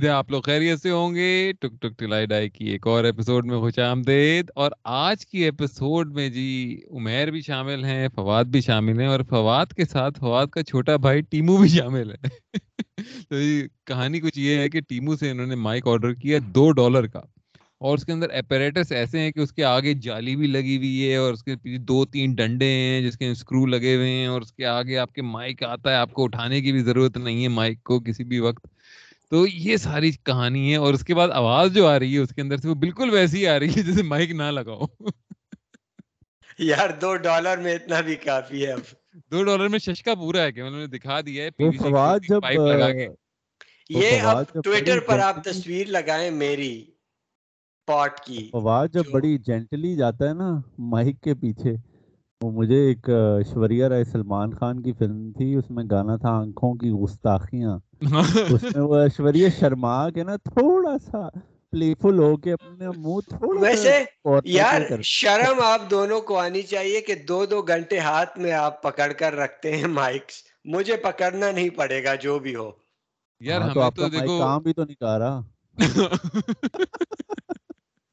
[0.00, 3.04] امید ہے آپ لوگ خیریت سے ہوں گے۔ ٹک ٹک ٹلائی ڈائی کی ایک اور
[3.04, 8.44] ایپیسوڈ میں خوش آمدید۔ اور آج کی ایپیسوڈ میں جی عمیر بھی شامل ہیں، فواد
[8.44, 12.28] بھی شامل ہیں اور فواد کے ساتھ فواد کا چھوٹا بھائی ٹیمو بھی شامل ہے۔
[13.28, 16.70] تو جی کہانی کچھ یہ ہے کہ ٹیمو سے انہوں نے مائک آرڈر کیا دو
[16.72, 17.20] ڈالر کا۔
[17.80, 21.10] اور اس کے اندر اپیریٹس ایسے ہیں کہ اس کے آگے جالی بھی لگی ہوئی
[21.10, 24.26] ہے اور اس کے پیچھے دو تین ڈنڈے ہیں جس کے اسکرو لگے ہوئے ہیں
[24.26, 27.16] اور اس کے آگے آپ کے مائک آتا ہے، آپ کو اٹھانے کی بھی ضرورت
[27.16, 28.66] نہیں ہے مائک کو کسی بھی وقت۔
[29.30, 32.34] تو یہ ساری کہانی ہے اور اس کے بعد آواز جو آ رہی ہے اس
[32.34, 34.86] کے اندر سے وہ بالکل ویسی آ رہی ہے جیسے مائک نہ لگاؤ۔
[36.58, 38.80] یار دو ڈالر میں اتنا بھی کافی ہے۔ اب
[39.30, 42.42] دو ڈالر میں ششکا پورا ہے کہ انہوں نے دکھا دیا ہے وہ فواد جب
[42.42, 43.06] پائپ لگا کے۔
[43.90, 46.72] یہ اب ٹویٹر پر آپ تصویر لگائیں میری
[47.88, 50.50] پاٹ کی۔ فواد جب بڑی جینٹلی جاتا ہے نا
[50.86, 51.74] مائک کے پیچھے۔
[52.40, 56.72] وہ مجھے ایک ایشوریا رائے سلمان خان کی فلم تھی اس میں گانا تھا آنکھوں
[56.74, 57.78] کی گستاخیاں۔
[58.54, 61.28] اس میں وہ ایشوریا شرما کے نا تھوڑا سا
[61.72, 63.92] پلے فل ہو کے اپنے منہ تھوڑا ویسے
[64.46, 69.12] یار شرم آپ دونوں کو آنی چاہیے کہ دو دو گھنٹے ہاتھ میں آپ پکڑ
[69.12, 72.70] کر رکھتے ہیں مائکس مجھے پکڑنا نہیں پڑے گا جو بھی ہو۔
[73.40, 75.40] یار ہاں، تو آپ کا دیکھو۔ کام بھی تو نہیں کر رہا۔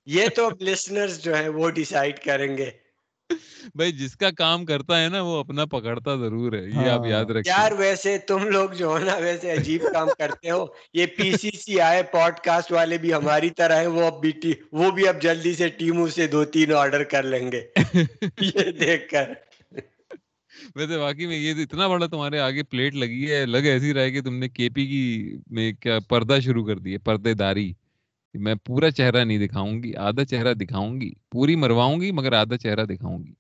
[0.08, 2.70] یہ تو لسنرز جو ہیں وہ ڈیسائیڈ کریں گے۔
[3.76, 7.26] بھائی جس کا کام کرتا ہے نا وہ اپنا پکڑتا ضرور ہے یہ آپ یاد
[7.26, 11.06] ہاں۔ رکھیں یار ویسے تم لوگ جو ہے نا ویسے عجیب کام کرتے ہو۔ یہ
[11.18, 14.32] پی سی سی آئے پوڈ کاسٹ والے بھی ہماری طرح ہیں وہ اب بھی
[14.72, 17.62] وہ بھی اب جلدی سے ٹیموں سے دو تین آرڈر کر لیں گے۔
[18.42, 19.34] یہ دیکھ کر۔
[20.76, 24.12] ویسے واقعی میں یہ اتنا بڑا تمہارے آگے پلیٹ لگی ہے لگ ایسی رہا ہے
[24.12, 25.04] کہ تم نے کے پی کی
[25.48, 27.72] میں کیا پردہ شروع کر دی ہے پردے داری۔
[28.38, 32.58] میں پورا چہرہ نہیں دکھاؤں گی آدھا چہرہ دکھاؤں گی پوری مرواؤں گی مگر آدھا
[32.58, 33.34] چہرہ دکھاؤں گی۔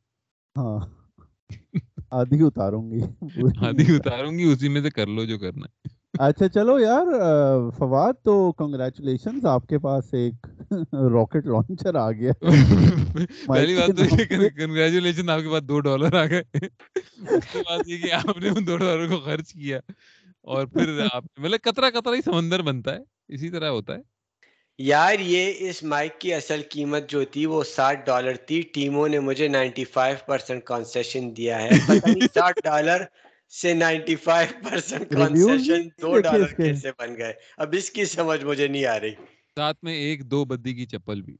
[0.57, 0.79] ہاں۔
[2.11, 2.99] آدھی اتاروں گی
[3.67, 7.05] آدھی اتاروں گی اسی میں سے کر لو جو کرنا ہے۔ اچھا چلو یار
[7.77, 10.47] فواد تو کنگریچولیشن آپ کے پاس ایک
[10.93, 12.31] راکٹ لانچر آ گیا۔
[13.47, 14.03] پہلی بات تو
[14.55, 16.43] کنگریچولیشن آپ کے پاس دو ڈالر آ گئے۔
[17.29, 19.79] اس کے بعد یہ کہ آپ نے ان دو ڈالر کو خرچ کیا۔
[20.41, 24.16] اور پھر آپ مطلب کترا کترا ہی سمندر بنتا ہے اسی طرح ہوتا ہے۔
[24.79, 29.19] یار یہ اس مائک کی اصل قیمت جو تھی وہ ساٹھ ڈالر تھی۔ ٹیموں نے
[29.19, 31.69] مجھے نائنٹی فائیو پرسینٹ کنسیشن دیا ہے۔
[32.33, 33.03] ساٹھ ڈالر
[33.49, 38.67] سے نائنٹی فائیو پرسینٹ کنسیشن دو ڈالر کیسے بن گئے؟ اب اس کی سمجھ مجھے
[38.67, 39.11] نہیں آ رہی۔
[39.55, 41.37] ساتھ میں ایک دو بدی کی چپل بھی۔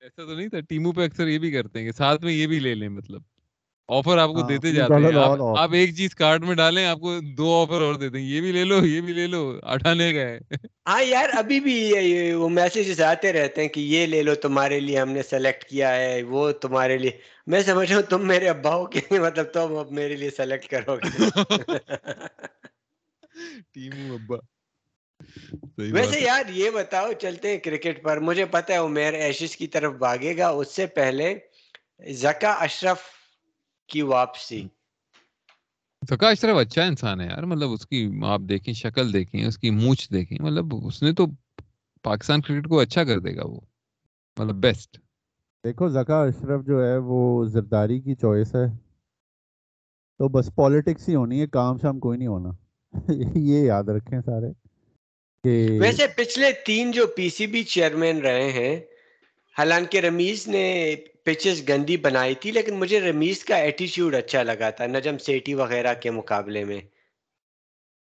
[0.00, 2.46] ایسا تو نہیں تھا ٹیموں پہ اکثر یہ بھی کرتے ہیں کہ ساتھ میں یہ
[2.46, 3.22] بھی لے لیں مطلب۔
[3.90, 5.12] آفر آپ کو ہاں، دیتے جاتے ہیں۔
[5.56, 8.52] آپ ایک چیز کارڈ میں ڈالیں آپ کو دو آفر اور دیتے ہیں۔ یہ بھی
[8.52, 10.38] لے لو یہ بھی لے لو اٹھانے کا ہے۔
[10.88, 11.76] ہاں یار ابھی بھی
[12.32, 15.94] وہ میسیجز آتے رہتے ہیں کہ یہ لے لو تمہارے لیے ہم نے سلیکٹ کیا
[15.96, 17.10] ہے وہ تمہارے لیے۔
[17.46, 20.70] میں سمجھ رہا ہوں تم میرے ابا ہو کے مطلب تم اب میرے لیے سلیکٹ
[20.70, 21.08] کرو گے۔
[23.74, 24.36] ٹیم ابا۔
[25.78, 29.92] ویسے یار یہ بتاؤ چلتے ہیں کرکٹ پر۔ مجھے پتا ہے عمیر ایشز کی طرف
[29.92, 31.34] بھاگے گا۔ اس سے پہلے
[32.12, 32.98] زکا اشرف
[33.90, 34.68] کی واپسی۔
[36.10, 39.70] زکا اشرف اچھا انسان ہے یار مطلب اس کی آپ دیکھیں شکل دیکھیں اس کی
[39.70, 41.26] مونچھ دیکھیں مطلب اس نے تو
[42.02, 43.60] پاکستان کرکٹ کو اچھا کر دے گا وہ
[44.38, 44.98] مطلب بیسٹ۔
[45.64, 48.66] دیکھو زکا اشرف جو ہے وہ زرداری کی چوائس ہے۔
[50.18, 52.50] تو بس پالیٹکس ہی ہونی ہے کام شام کوئی نہیں ہونا۔
[53.36, 54.52] یہ یاد رکھیں سارے
[55.78, 58.80] ویسے پچھلے تین جو پی سی بی چیئرمین رہے ہیں
[59.58, 60.94] حالانکہ رمیز نے
[61.30, 65.94] پچز گندی بنائی تھی، لیکن مجھے رمیز کا ایٹیچیوڈ اچھا لگا تھا، نجم سیٹی وغیرہ
[65.94, 66.80] کے مقابلے میں۔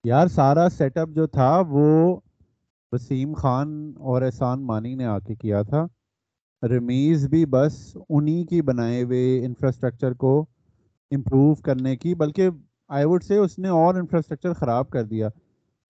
[0.04, 2.16] یار، سارا سیٹ اپ جو تھا، وہ
[2.92, 5.86] وسیم خان اور احسان مانی نے آ کے کیا تھا۔
[6.62, 10.46] رمیز بھی بس انہی کی بنائے ہوئے انفراسٹرکچر کو
[11.10, 12.48] امپروو کرنے کی، بلکہ
[12.88, 15.28] آئی وڈ سے اس نے اور انفراسٹرکچر خراب کر دیا۔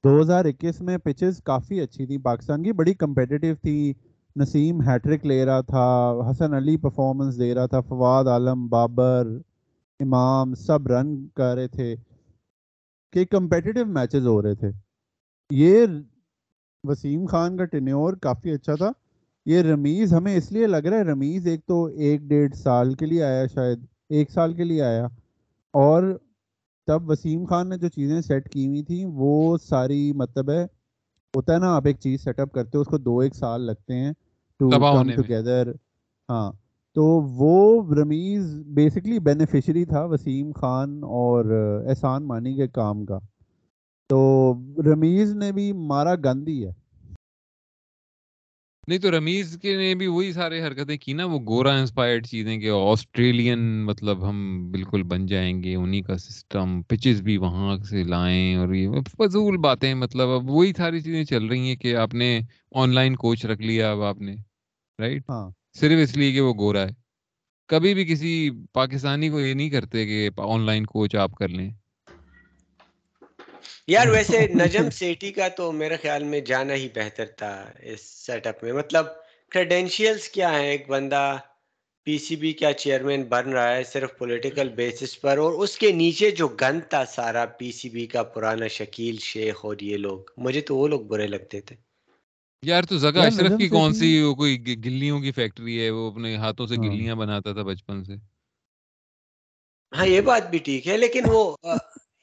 [0.04, 3.92] دو ہزار اکیس میں پچز کافی اچھی تھی پاکستان کی، بڑی کمپیٹیو تھی۔
[4.36, 9.26] نسیم ہیٹرک لے رہا تھا، حسن علی پرفارمنس دے رہا تھا، فواد عالم، بابر،
[10.00, 11.96] امام، سب رن کر رہے تھے،
[13.12, 14.70] کہ کمپیٹیو میچز ہو رہے تھے۔
[15.50, 15.86] یہ
[16.84, 18.90] وسیم خان کا ٹینیور کافی اچھا تھا۔
[19.46, 23.06] یہ رمیز، ہمیں اس لیے لگ رہا ہے رمیز ایک تو ایک ڈیڑھ سال کے
[23.06, 25.06] لیے آیا شاید، ایک سال کے لیے آیا۔
[25.72, 26.18] اور
[26.86, 30.64] تب وسیم خان نے جو چیزیں سیٹ کی ہوئی تھیں، وہ ساری مطلب ہے،
[31.36, 33.60] ہوتا ہے نا، آپ ایک چیز سیٹ اپ کرتے ہو، اس کو دو ایک سال
[33.60, 34.12] لگتے ہیں۔
[34.60, 35.68] ٹو کم ٹوگیدر
[36.28, 36.50] ہاں
[36.96, 37.04] تو
[37.36, 37.54] وہ
[37.94, 41.44] رمیز بیسکلی بینیفیشری تھا وسیم خان اور
[41.88, 43.18] احسان مانی کے کام کا۔
[44.10, 44.18] تو
[44.84, 46.72] رمیز نے بھی مارا گند ہی ہے۔
[48.88, 52.58] نہیں تو رمیز کے نے بھی وہی سارے حرکتیں کی نا وہ گورا انسپائرڈ چیزیں
[52.58, 58.02] کہ آسٹریلین مطلب ہم بالکل بن جائیں گے انہی کا سسٹم پچز بھی وہاں سے
[58.02, 58.88] لائیں اور یہ
[59.18, 62.40] فضول باتیں مطلب اب وہی ساری چیزیں چل رہی ہیں کہ آپ نے
[62.74, 64.34] آن لائن کوچ رکھ لیا اب آپ نے
[64.98, 66.92] رائٹ ہاں۔ صرف اس لیے کہ وہ گورا ہے۔
[67.68, 71.70] کبھی بھی کسی پاکستانی کو یہ نہیں کرتے کہ آن لائن کوچ آپ کر لیں۔
[73.88, 77.52] یار ویسے نجم سیٹی کا تو میرے خیال میں جانا ہی بہتر تھا
[77.82, 79.06] اس سیٹ اپ میں۔ مطلب
[79.52, 81.24] کریڈینشیلز کیا ہیں؟ ایک بندہ
[82.06, 85.90] پی سی بی کا چیئرمین بن رہا ہے صرف پولیٹیکل بیسس پر اور اس کے
[85.92, 90.18] نیچے جو گن تھا سارا پی سی بی کا پرانا شکیل شیخ اور یہ لوگ
[90.36, 91.76] مجھے تو وہ لوگ برے لگتے تھے۔
[92.62, 94.52] یار تو زگا اشرف کی کون سی وہ کوئی
[94.84, 98.14] گلیوں کی فیکٹری ہے وہ اپنے ہاتھوں سے ہاں۔ گلیاں بناتا تھا بچپن سے۔
[99.92, 101.42] ہاں یہ بات بھی ٹھیک ہے لیکن وہ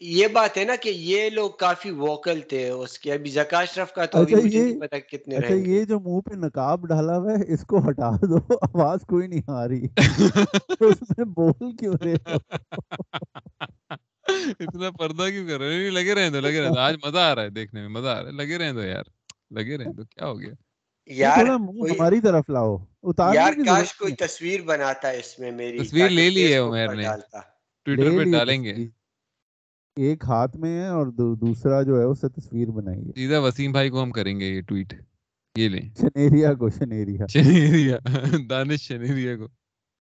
[0.01, 3.91] یہ بات ہے نا کہ یہ لوگ کافی ووکل تھے اس کے ابھی زکا اشرف
[3.93, 7.17] کا تو اچھا مجھے یہ نہیں پتا کتنے اچھا یہ جو منہ پہ نقاب ڈالا
[7.17, 9.87] ہوا ہے اس کو ہٹا دو آواز کوئی نہیں آ رہی۔
[10.81, 12.37] اس میں بول کیوں رہے ہو؟
[14.59, 17.35] اتنا پردہ کیوں کر رہے ہیں لگے رہے دو لگے رہے دو۔ آج مزہ آ
[17.35, 19.03] رہا ہے دیکھنے میں مزہ آ رہا ہے۔ لگے رہے دو یار
[19.51, 20.53] لگے رہے دو۔ کیا ہو گیا؟
[21.09, 25.51] یار تھوڑا منہ کوئی ہماری طرف لاؤ۔ اتارنے یار کاش کوئی تصویر بناتا اس میں
[25.51, 27.07] میری تصویر لے لی ہے پر نے۔
[27.87, 28.73] ٹویٹر پہ لی ڈالیں گے۔
[29.95, 33.39] ایک ہاتھ میں ہے اور دو- دوسرا جو ہے اس سے تصویر بنائی ہے۔ سیدھا
[33.39, 34.93] وسیم بھائی کو ہم کریں گے یہ ٹویٹ۔
[35.57, 37.97] یہ لیں۔ شنیریا کو شنیریا۔ شنیریا۔
[38.49, 39.47] دانش شنیریا کو۔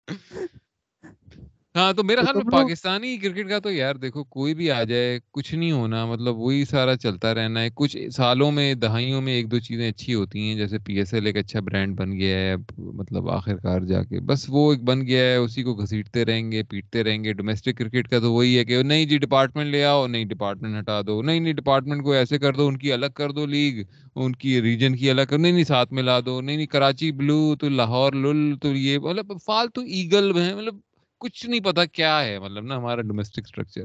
[1.74, 5.18] ہاں تو میرا خیال میں پاکستانی کرکٹ کا تو یار دیکھو کوئی بھی آ جائے
[5.32, 9.50] کچھ نہیں ہونا مطلب وہی سارا چلتا رہنا ہے۔ کچھ سالوں میں دہائیوں میں ایک
[9.50, 12.56] دو چیزیں اچھی ہوتی ہیں جیسے پی ایس ایل ایک اچھا برانڈ بن گیا ہے
[12.94, 16.50] مطلب آخر کار جا کے۔ بس وہ ایک بن گیا ہے اسی کو گھسیٹتے رہیں
[16.52, 19.84] گے پیٹتے رہیں گے۔ ڈومیسٹک کرکٹ کا تو وہی ہے کہ نہیں جی ڈپارٹمنٹ لے
[19.84, 23.14] آؤ نہیں ڈپارٹمنٹ ہٹا دو نہیں نہیں ڈپارٹمنٹ کو ایسے کر دو ان کی الگ
[23.14, 23.82] کر دو لیگ
[24.16, 27.12] ان کی ریجن کی الگ کر نہیں نہیں ساتھ میں لا دو۔ نہیں نہیں کراچی
[27.12, 30.78] بلو تو لاہور لل تو یہ مطلب فالتو ایگل ہیں مطلب
[31.20, 33.82] کچھ نہیں پتا کیا ہے مطلب نا ہمارا ڈومیسٹک اسٹرکچر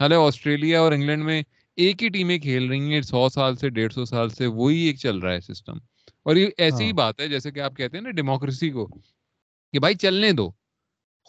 [0.00, 1.42] حالانکہ آسٹریلیا اور انگلینڈ میں
[1.78, 4.98] ایک ہی ٹیمیں کھیل رہی ہیں سو سال سے ڈیڑھ سو سال سے وہی ایک
[4.98, 5.78] چل رہا ہے سسٹم
[6.26, 8.86] اور یہ ایسی ہی ہاں۔ بات ہے جیسے کہ آپ کہتے ہیں نا ڈیموکریسی کو
[9.74, 10.50] کہ بھائی چلنے دو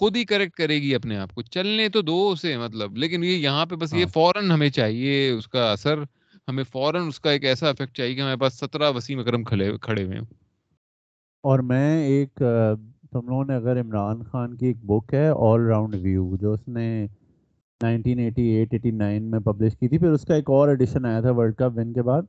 [0.02, 3.38] خود ہی کریکٹ کرے گی اپنے آپ کو۔ چلنے تو دو اسے مطلب لیکن یہ
[3.38, 6.04] یہاں پہ بس یہ ہاں۔ فوراً ہمیں چاہیے اس کا اثر
[6.48, 9.70] ہمیں فوراً اس کا ایک ایسا افیکٹ چاہیے کہ ہمارے پاس سترہ وسیم اکرم کھڑے
[9.70, 10.26] ہوئے ہوں۔
[11.44, 12.42] اور میں ایک
[13.14, 16.68] تم لوگوں نے اگر عمران خان کی ایک بک ہے آل راؤنڈ ویو جو اس
[16.68, 16.86] نے
[17.82, 21.56] 1988 89 میں پبلش کی تھی، پھر اس کا ایک اور ایڈیشن آیا تھا ورلڈ
[21.58, 22.22] کپ ون کے بعد،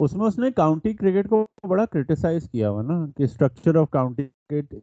[0.00, 3.90] اس میں اس نے کاؤنٹی کرکٹ کو بڑا کرٹیسائز کیا ہوا نا، کہ structure of
[3.90, 4.74] county cricket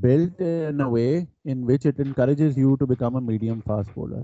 [0.00, 1.08] built in a way
[1.44, 4.22] in which it encourages you to become a medium fast bowler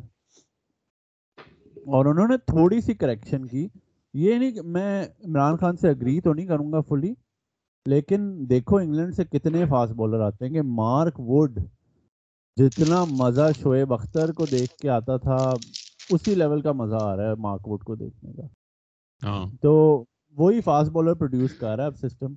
[1.89, 3.67] اور انہوں نے تھوڑی سی کریکشن کی،
[4.15, 7.13] یہ نہیں کہ میں عمران خان سے اگری تو نہیں کروں گا فلی
[7.89, 11.59] لیکن دیکھو انگلینڈ سے کتنے فاسٹ بولر آتے ہیں کہ مارک ووڈ
[12.57, 15.37] جتنا مزہ شعیب اختر کو دیکھ کے آتا تھا
[16.11, 18.43] اسی لیول کا مزہ آ رہا ہے مارک ووڈ کو دیکھنے کا۔
[19.23, 20.05] ہاں۔ تو
[20.37, 22.35] وہی فاسٹ بولر پروڈیوس کر رہا ہے اب سسٹم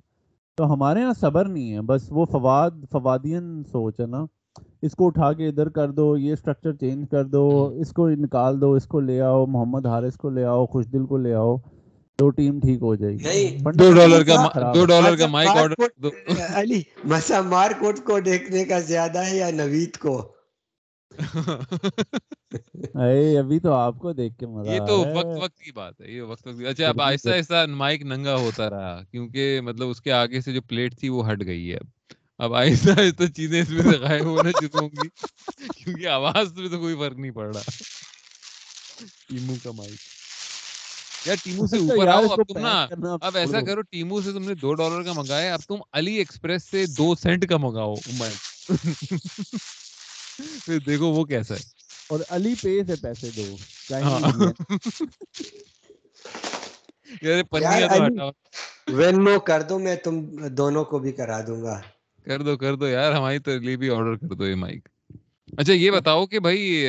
[0.58, 4.24] تو ہمارے یہاں صبر نہیں ہے بس وہ فواد فوادین سوچ ہے نا۔
[4.82, 8.60] اس کو اٹھا کے ادھر کر دو یہ اسٹرکچر چینج کر دو اس کو نکال
[8.60, 11.56] دو اس کو لے آؤ محمد حارث کو لے آؤ خوش دل کو لے آؤ۔
[12.18, 14.34] تو ٹیم ٹھیک ہو جائے گی۔ نہیں دو ڈالر کا
[14.74, 16.10] دو ڈالر کا مائک آرڈر دو
[16.54, 20.14] علی مسا مارکوٹ کو دیکھنے کا زیادہ ہے یا نوید کو؟
[22.96, 26.10] اے ابھی تو آپ کو دیکھ کے مزہ یہ تو وقت وقت کی بات ہے
[26.10, 29.88] یہ وقت وقت کی اچھا اب آہستہ جب آہستہ مائک ننگا ہوتا رہا کیونکہ مطلب
[29.88, 31.78] اس کے آگے سے جو پلیٹ تھی وہ ہٹ گئی ہے۔
[32.38, 35.08] اب آہستہ آہستہ چیزیں اس میں سے غائب ہونا شروع ہوں گی
[35.76, 37.62] کیونکہ آواز میں تو کوئی فرق نہیں پڑ رہا۔
[39.28, 40.00] ٹیمو کا مائک۔
[41.24, 42.86] یار ٹیمو سے اوپر آؤ اب تم نا
[43.20, 46.64] اب ایسا کرو ٹیمو سے تم نے دو ڈالر کا منگایا اب تم علی ایکسپریس
[46.64, 48.00] سے دو سینٹ کا منگاؤ
[50.60, 51.60] پھر دیکھو وہ کیسا ہے۔
[52.08, 53.56] اور علی پے سے پیسے دو
[54.00, 54.20] ہاں۔
[59.46, 60.20] کر دو میں تم
[60.56, 61.80] دونوں کو بھی کرا دوں گا۔
[62.26, 64.88] کر دو کر دو یار ہماری تو بھی آرڈر کر دو یہ مائک
[65.56, 66.86] اچھا یہ بتاؤ کہ بھائی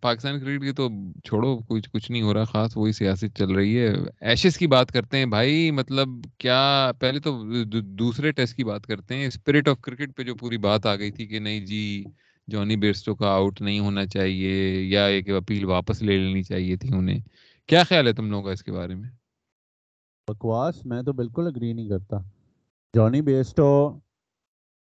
[0.00, 0.88] پاکستان کرکٹ کی تو
[1.24, 4.92] چھوڑو، کچھ کچھ نہیں ہو رہا خاص، وہی سیاست چل رہی ہے۔ ایشز کی بات
[4.92, 7.42] کرتے ہیں، بھائی مطلب کیا پہلے تو
[7.80, 11.10] دوسرے ٹیسٹ کی بات کرتے ہیں۔ اسپرٹ آف کرکٹ پہ جو پوری بات آ گئی
[11.10, 12.04] تھی کہ نہیں جی
[12.46, 16.88] جونی بیرسٹو کا آؤٹ نہیں ہونا چاہیے یا ایک اپیل واپس لے لینی چاہیے تھی
[16.92, 17.18] انہیں۔
[17.66, 19.08] کیا خیال ہے تم لوگوں کا اس کے بارے میں؟
[20.28, 22.16] بکواس، میں تو بالکل اگری نہیں کرتا۔
[22.96, 23.98] جانی بیسٹو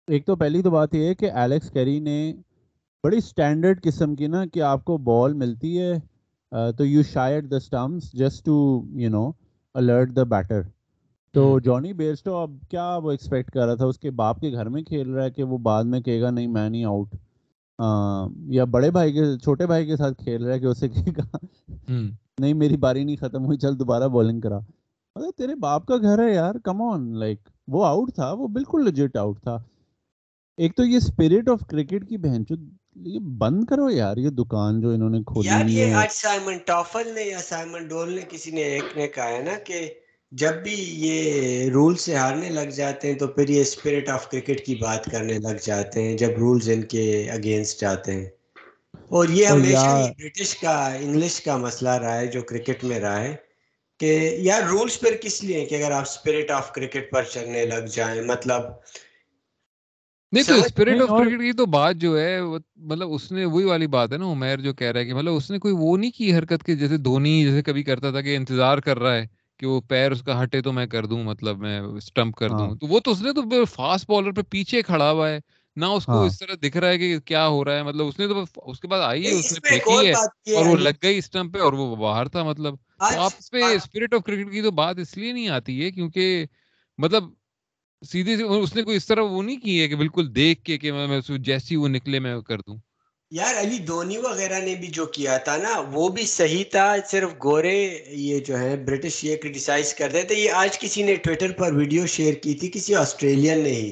[0.09, 2.35] ایک تو پہلی تو بات یہ ہے کہ ایلیکس کیری نے
[3.05, 5.93] بڑی سٹینڈرڈ قسم کی نا کہ آپ کو بال ملتی ہے
[6.73, 8.57] تو you shy the stumps just to
[9.01, 9.31] you know
[9.75, 10.63] alert the batter
[11.35, 14.69] تو۔ جانی بیرسٹو اب کیا وہ ایکسپیکٹ کر رہا تھا؟ اس کے باپ کے گھر
[14.69, 17.15] میں کھیل رہا ہے کہ وہ بعد میں کہے گا نہیں میں نہیں آؤٹ
[18.55, 21.37] یا بڑے بھائی کے چھوٹے بھائی کے ساتھ کھیل رہا ہے کہ اسے کہے گا
[21.89, 24.59] نہیں میری باری نہیں ختم ہوئی چل دوبارہ بولنگ کرا۔
[25.17, 28.85] ارے تیرے باپ کا گھر ہے یار کم آن لائک وہ آؤٹ تھا وہ بالکل
[28.85, 29.57] لیجٹ آؤٹ تھا۔
[30.59, 32.45] ایک تو یہ اسپرٹ آف کرکٹ کی بہن
[33.07, 37.15] یہ بند کرو یار یہ دکان جو انہوں نے کھولی یار یہ آج سائمن ٹافل
[37.15, 39.89] نے یا سائمن ڈول نے کسی نے ایک نے کہا ہے نا کہ
[40.33, 40.75] جب بھی
[41.07, 45.05] یہ رول سے ہارنے لگ جاتے ہیں تو پھر یہ اسپرٹ آف کرکٹ کی بات
[45.05, 48.29] کرنے لگ جاتے ہیں جب رولز ان کے اگینسٹ جاتے ہیں۔
[49.11, 53.35] اور یہ ہمیشہ برٹش کا انگلش کا مسئلہ رہا ہے جو کرکٹ میں رہا ہے
[54.01, 57.87] کہ یار رولز پھر کس لیے کہ اگر آپ اسپرٹ آف کرکٹ پر چلنے لگ
[57.87, 58.63] جائیں مطلب
[60.33, 63.87] نہیں تو اسپرٹ آف کرکٹ کی تو بات جو ہے مطلب اس نے وہی والی
[63.89, 66.11] بات ہے نا عمیر جو کہہ رہا ہے کہ مطلب اس نے کوئی وہ نہیں
[66.11, 69.27] کی حرکت کہ جیسے دھونی جیسے کبھی کرتا تھا کہ انتظار کر رہا ہے
[69.61, 72.59] کہ وہ پیر اس کا ہٹے تو میں کر دوں مطلب میں اسٹمپ کر دوں
[72.61, 75.39] ہاں۔ تو وہ تو اس نے تو فاسٹ بالر پہ پیچھے کھڑا ہوا ہے
[75.77, 78.07] نہ اس کو ہاں۔ اس طرح دکھ رہا ہے کہ کیا ہو رہا ہے مطلب
[78.07, 81.03] اس نے تو اس کے بعد آئی ہے اس نے پھینکی ہے اور وہ لگ
[81.03, 84.63] گئی اسٹمپ پہ اور وہ باہر تھا مطلب آپ اس پہ اسپرٹ آف کرکٹ کی
[84.63, 86.45] تو بات اس لیے نہیں آتی ہے کیونکہ
[86.99, 87.29] مطلب
[88.03, 90.79] سیدھے سے اس نے کوئی اس طرح وہ نہیں کی ہے کہ بالکل دیکھ کے
[90.79, 92.77] کہ میں جیسی وہ نکلے میں کر دوں۔
[93.31, 97.31] یار علی دھونی وغیرہ نے بھی جو کیا تھا نا، وہ بھی صحیح تھا، صرف
[97.45, 97.77] گورے
[98.07, 102.07] یہ جو ہے برٹش یہ کرٹیسائز کرتے تھے۔ یہ آج کسی نے ٹویٹر پر ویڈیو
[102.07, 103.91] شیئر کی تھی، کسی آسٹریلین نے ہی،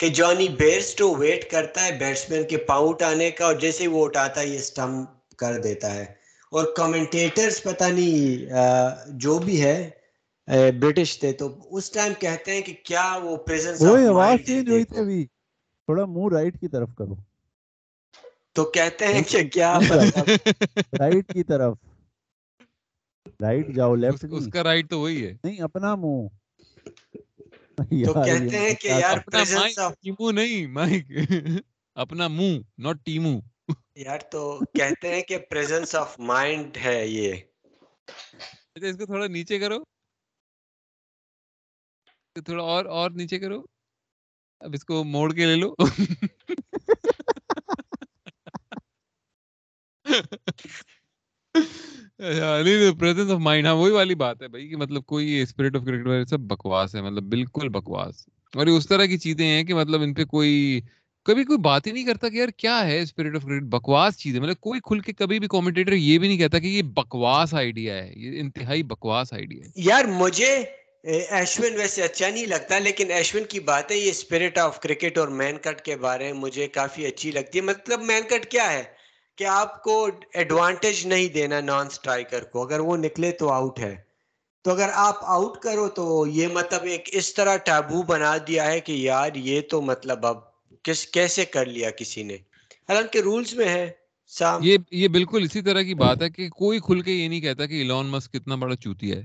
[0.00, 4.40] کہ جانی بیئرسٹو ویٹ کرتا ہے بیٹسمین کے پاؤٹ آنے کا اور جیسے وہ اٹھاتا
[4.40, 6.04] ہے یہ سٹمپ کر دیتا ہے۔
[6.52, 8.46] اور کمنٹیٹرز پتہ نہیں
[9.18, 9.90] جو بھی ہے
[10.80, 14.84] برٹش تھے۔ تو اس ٹائم کہتے ہیں کہ کیا وہ پریزنس اوئے آواز چینج ہوئی
[14.84, 15.24] تھی ابھی۔
[15.88, 17.14] تھوڑا منہ رائٹ کی طرف کرو۔
[18.52, 19.78] تو کہتے ہیں کہ کیا
[20.98, 21.76] رائٹ کی طرف۔
[23.40, 26.26] رائٹ جاؤ لیفٹ اس کا رائٹ تو وہی ہے۔ نہیں اپنا منہ۔
[28.04, 31.06] تو کہتے ہیں کہ یار اپنا مائک ٹیمو نہیں مائک۔
[31.94, 33.38] اپنا منہ ناٹ ٹیمو۔
[33.94, 37.32] یار تو کہتے ہیں کہ پریزنس آف مائنڈ ہے یہ۔
[38.74, 39.78] اس کو تھوڑا نیچے کرو۔
[42.34, 43.60] تھوڑا اور اور نیچے کرو۔
[44.60, 45.74] اب اس کو موڑ کے لے لو۔
[52.98, 56.28] پریزنس آف مائنڈ ہاں وہی والی بات ہے بھائی کہ مطلب کوئی اسپرٹ آف کرکٹ
[56.28, 60.02] سب بکواس ہے مطلب بالکل بکواس۔ اور یہ اس طرح کی چیزیں ہیں کہ مطلب
[60.02, 60.80] ان پہ کوئی،
[61.24, 64.34] کبھی کوئی بات ہی نہیں کرتا کہ یار کیا ہے اسپرٹ آف کرکٹ بکواس چیز
[64.34, 67.54] ہے مطلب کوئی کھل کے کبھی بھی کامنٹیٹر یہ بھی نہیں کہتا کہ یہ بکواس
[67.54, 70.64] آئیڈیا ہے، یہ انتہائی بکواس آئیڈیا ہے۔ یار مجھے
[71.02, 75.28] ایشون ویسے اچھا نہیں لگتا لیکن ایشون کی بات ہے یہ اسپرٹ آف کرکٹ اور
[75.28, 78.82] مین کٹ کے بارے میں مجھے کافی اچھی لگتی ہے۔ مطلب مین کٹ کیا ہے؟
[79.36, 83.96] کہ آپ کو ایڈوانٹیج نہیں دینا نان سٹرائکر کو۔ اگر وہ نکلے تو آؤٹ ہے۔
[84.64, 88.80] تو اگر آپ آؤٹ کرو تو یہ مطلب ایک اس طرح ٹیبو بنا دیا ہے
[88.80, 90.38] کہ یار یہ تو مطلب اب
[90.82, 92.34] کس کیسے کر لیا کسی نے؟
[92.88, 93.90] حالانکہ رولز میں ہے۔
[94.26, 97.40] سام یہ یہ بالکل اسی طرح کی بات ہے کہ کوئی کھل کے یہ نہیں
[97.40, 99.24] کہتا کہ ایلون مسک کتنا بڑا چوتیا ہے۔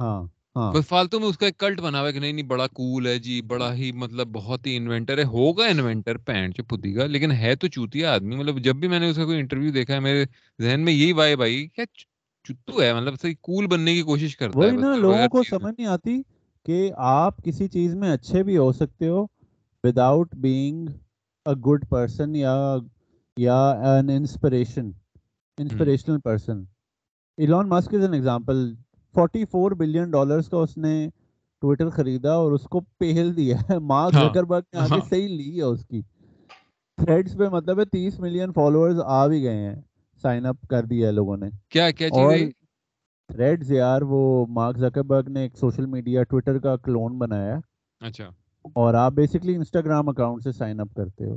[0.00, 2.66] ہاں۔ بس فالتو میں اس کا ایک کلٹ بنا ہوا ہے کہ نہیں نہیں بڑا
[2.72, 7.06] کول ہے جی بڑا ہی مطلب بہت ہی انوینٹر ہے۔ ہوگا انوینٹر پینٹ پتی گا
[7.06, 9.94] لیکن ہے تو چوتیا آدمی۔ مطلب جب بھی میں نے اس کا کوئی انٹرویو دیکھا
[9.94, 10.24] ہے میرے
[10.58, 11.84] ذہن میں یہی وائب آئی کیا
[12.46, 15.86] چتو ہے۔ مطلب صحیح کول بننے کی کوشش کرتا ہے نا لوگوں کو۔ سمجھ نہیں
[15.88, 16.20] آتی
[16.66, 19.24] کہ آپ کسی چیز میں اچھے بھی ہو سکتے ہو
[19.84, 20.88] without being
[21.46, 22.54] a good person یا
[23.36, 24.90] یا an inspiration
[25.58, 26.62] inspirational person
[27.38, 28.72] Elon Musk is an example
[29.14, 31.08] forty four billion dollars کا اس نے
[31.60, 35.28] ٹویٹر خریدا اور اس کو پہل دیا ہے۔ مارک ہاں، زکربرگ نے آگے ہاں۔ صحیح
[35.28, 36.02] لی ہے اس کی۔
[36.96, 39.76] تھریڈس پہ مطلب ہے تیس ملین فالوورز آ بھی گئے ہیں۔
[40.22, 42.50] سائن اپ کر دیا ہے لوگوں نے۔ کیا کیا چیز؟
[43.28, 47.58] تھریڈز یار وہ مارک زکربرگ نے ایک سوشل میڈیا ٹویٹر کا کلون بنایا۔
[48.00, 48.30] اچھا۔
[48.74, 51.36] اور آپ بیسکلی انسٹاگرام اکاؤنٹ سے سائن اپ کرتے ہو۔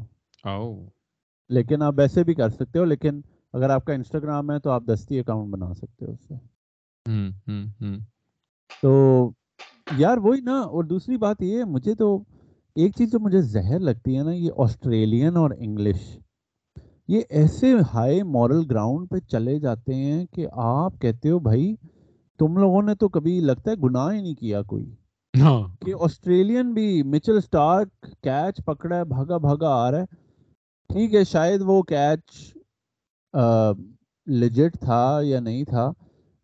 [1.50, 3.22] لیکن آپ ویسے بھی کر سکتے ہو لیکن
[3.54, 6.55] اگر آپ کا انسٹاگرام ہے تو آپ دستی اکاؤنٹ بنا سکتے ہو اس سے۔
[7.06, 7.98] ہوں ہوں ہوں۔
[8.84, 8.92] تو
[9.98, 12.16] یار وہی نا اور دوسری بات یہ ہے مجھے تو
[12.76, 16.02] ایک چیز جو مجھے زہر لگتی ہے نا یہ آسٹریلین اور انگلش۔
[17.08, 21.76] یہ ایسے ہائی مورل گراؤنڈ پہ چلے جاتے ہیں کہ آپ کہتے ہو بھائی
[22.40, 24.86] تم لوگوں نے تو کبھی لگتا ہے گناہ ہی نہیں کیا کوئی۔
[25.34, 27.90] ہاں۔ کہ آسٹریلین بھی مچل اسٹارک
[28.24, 30.06] کیچ پکڑا ہے بھاگا بھاگا آ رہا ہے۔
[30.90, 32.54] ٹھیک ہے شاید وہ کیچ
[34.28, 35.92] لیجٹ تھا یا نہیں تھا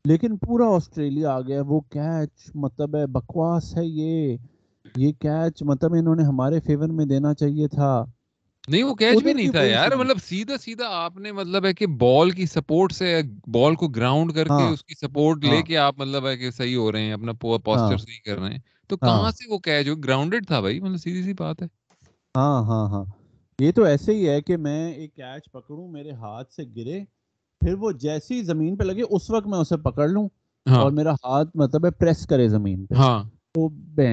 [0.05, 4.35] لیکن پورا آسٹریلیا آ گیا وہ کیچ مطلب ہے بکواس ہے یہ
[4.95, 7.91] یہ کیچ مطلب انہوں نے ہمارے فیور میں دینا چاہیے تھا
[8.67, 11.87] نہیں وہ کیچ بھی نہیں تھا یار۔ مطلب سیدھا سیدھا آپ نے مطلب ہے کہ
[11.99, 15.63] بال کی سپورٹ سے بال کو گراؤنڈ کر کے ہاں، اس کی سپورٹ لے ہاں۔
[15.63, 18.51] کے آپ مطلب ہے کہ صحیح ہو رہے ہیں اپنا پوسچر ہاں۔ صحیح کر رہے
[18.51, 21.61] ہیں تو ہاں۔ کہاں سے وہ کیچ ہو گراؤنڈڈ تھا بھائی مطلب سیدھی سی بات
[21.61, 21.67] ہے
[22.35, 23.03] ہاں ہاں ہاں
[23.59, 26.99] یہ تو ایسے ہی ہے کہ میں ایک کیچ پکڑوں میرے ہاتھ سے گرے
[27.61, 30.27] پھر وہ جیسی زمین پہ لگے اس وقت میں اسے پکڑ لوں
[30.65, 33.23] ہاں۔ اور میرا ہاتھ مطلب ہے پریس کرے زمین پہ۔ ہاں۔
[33.55, 33.67] تو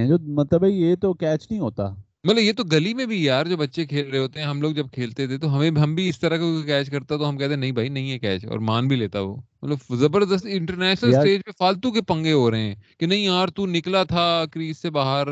[0.09, 1.89] جو مطلب ہے یہ تو کیچ نہیں ہوتا۔
[2.25, 4.73] مطلب یہ تو گلی میں بھی یار جو بچے کھیل رہے ہوتے ہیں ہم لوگ
[4.73, 7.57] جب کھیلتے تھے تو ہمیں ہم بھی اس طرح کا کیچ کرتا تو ہم کہتے
[7.57, 11.45] نہیں بھائی نہیں ہے کیچ اور مان بھی لیتا وہ۔ مطلب زبردست انٹرنیشنل یار اسٹیج
[11.45, 14.91] پہ فالتو کے پنگے ہو رہے ہیں کہ نہیں یار تو نکلا تھا کریز سے
[14.91, 15.29] باہر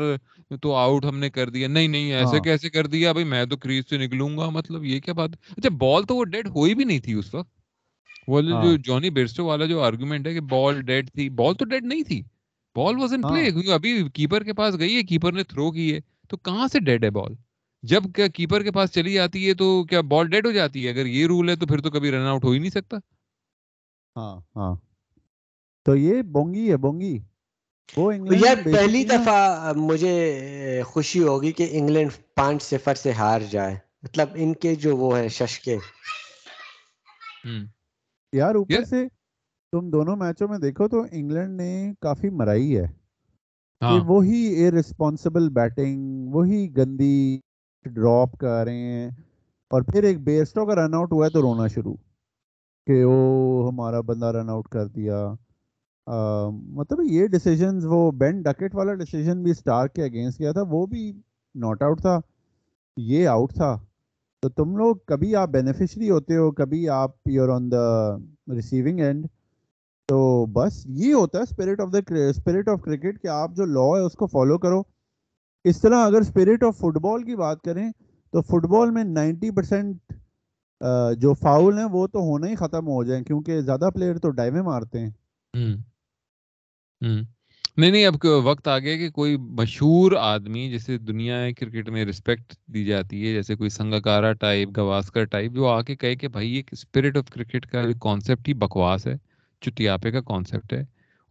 [0.61, 3.45] تو آؤٹ ہم نے کر دیا۔ نہیں نہیں ایسے ہاں۔ کیسے کر دیا؟ بھائی میں
[3.45, 6.75] تو کریز سے نکلوں گا مطلب یہ کیا بات۔ اچھا بال تو وہ ڈیڈ ہوئی
[6.75, 7.56] بھی نہیں تھی اس وقت۔
[8.27, 11.65] وہ جو ہاں۔ جونی بیرسٹو والا جو آرگومنٹ ہے کہ بال ڈیڈ تھی بال تو
[11.65, 12.21] ڈیڈ نہیں تھی۔
[12.75, 15.93] بال واز ان پلے کیونکہ ابھی کیپر کے پاس گئی ہے کیپر نے تھرو کی
[15.93, 17.33] ہے۔ تو کہاں سے ڈیڈ ہے بال
[17.83, 20.89] جب کیا کیپر کے پاس چلی جاتی ہے تو کیا بال ڈیڈ ہو جاتی ہے؟
[20.89, 22.97] اگر یہ رول ہے تو پھر تو کبھی رن آؤٹ ہو ہی نہیں سکتا۔
[24.15, 24.75] ہاں ہاں۔
[25.85, 27.17] تو یہ بونگی ہے بونگی۔
[27.97, 30.15] وہ یار پہلی دفعہ مجھے
[30.85, 35.27] خوشی ہوگی کہ انگلینڈ پانچ صفر سے ہار جائے۔ مطلب ان کے جو وہ ہیں
[35.29, 35.77] ششکے۔
[37.45, 37.65] ہوں۔
[38.33, 39.07] یار اوپر سے
[39.73, 42.85] تم دونوں میچوں میں دیکھو تو انگلینڈ نے کافی مرائی ہے
[43.81, 47.39] ہاں۔ وہی ارسپانسبل بیٹنگ وہی گندی
[47.85, 49.09] ڈراپ کر رہے ہیں
[49.71, 51.95] اور پھر ایک بیسٹو کا رن آؤٹ ہوا ہے تو رونا شروع
[52.87, 55.27] کہ وہ ہمارا بندہ رن آؤٹ کر دیا۔
[56.77, 60.85] مطلب یہ ڈیسیجنز وہ بین ڈکٹ والا ڈیسیجن بھی اسٹار کے اگینسٹ کیا تھا وہ
[60.85, 61.11] بھی
[61.55, 62.19] ناٹ آؤٹ تھا
[62.97, 63.75] یہ آؤٹ تھا۔
[64.43, 67.85] تو تم لوگ کبھی آپ بینیفیشری ہوتے ہو، کبھی آپ you're on the
[68.55, 69.25] receiving end
[70.09, 73.87] تو بس یہ ہوتا ہے spirit of the spirit of cricket کہ آپ جو لا
[73.95, 74.81] ہے اس کو فالو کرو۔
[75.65, 77.89] اس طرح اگر اسپرٹ آف فٹ بال کی بات کریں،
[78.33, 80.13] تو فٹ بال میں نائنٹی پرسینٹ
[81.17, 84.61] جو فاؤل ہیں وہ تو ہونا ہی ختم ہو جائیں، کیونکہ زیادہ پلیئر تو ڈائیویں
[84.61, 85.11] مارتے ہیں۔
[87.77, 92.53] نہیں نہیں اب وقت آ گیا کہ کوئی مشہور آدمی جیسے دنیا کرکٹ میں رسپیکٹ
[92.73, 96.55] دی جاتی ہے جیسے کوئی سنگاکارا ٹائپ گواسکر ٹائپ جو آ کے کہے کہ بھائی
[96.55, 99.15] یہ اسپرٹ آف کرکٹ کا کانسیپٹ ہی بکواس ہے
[99.61, 100.81] چتیاپے کا کانسیپٹ ہے۔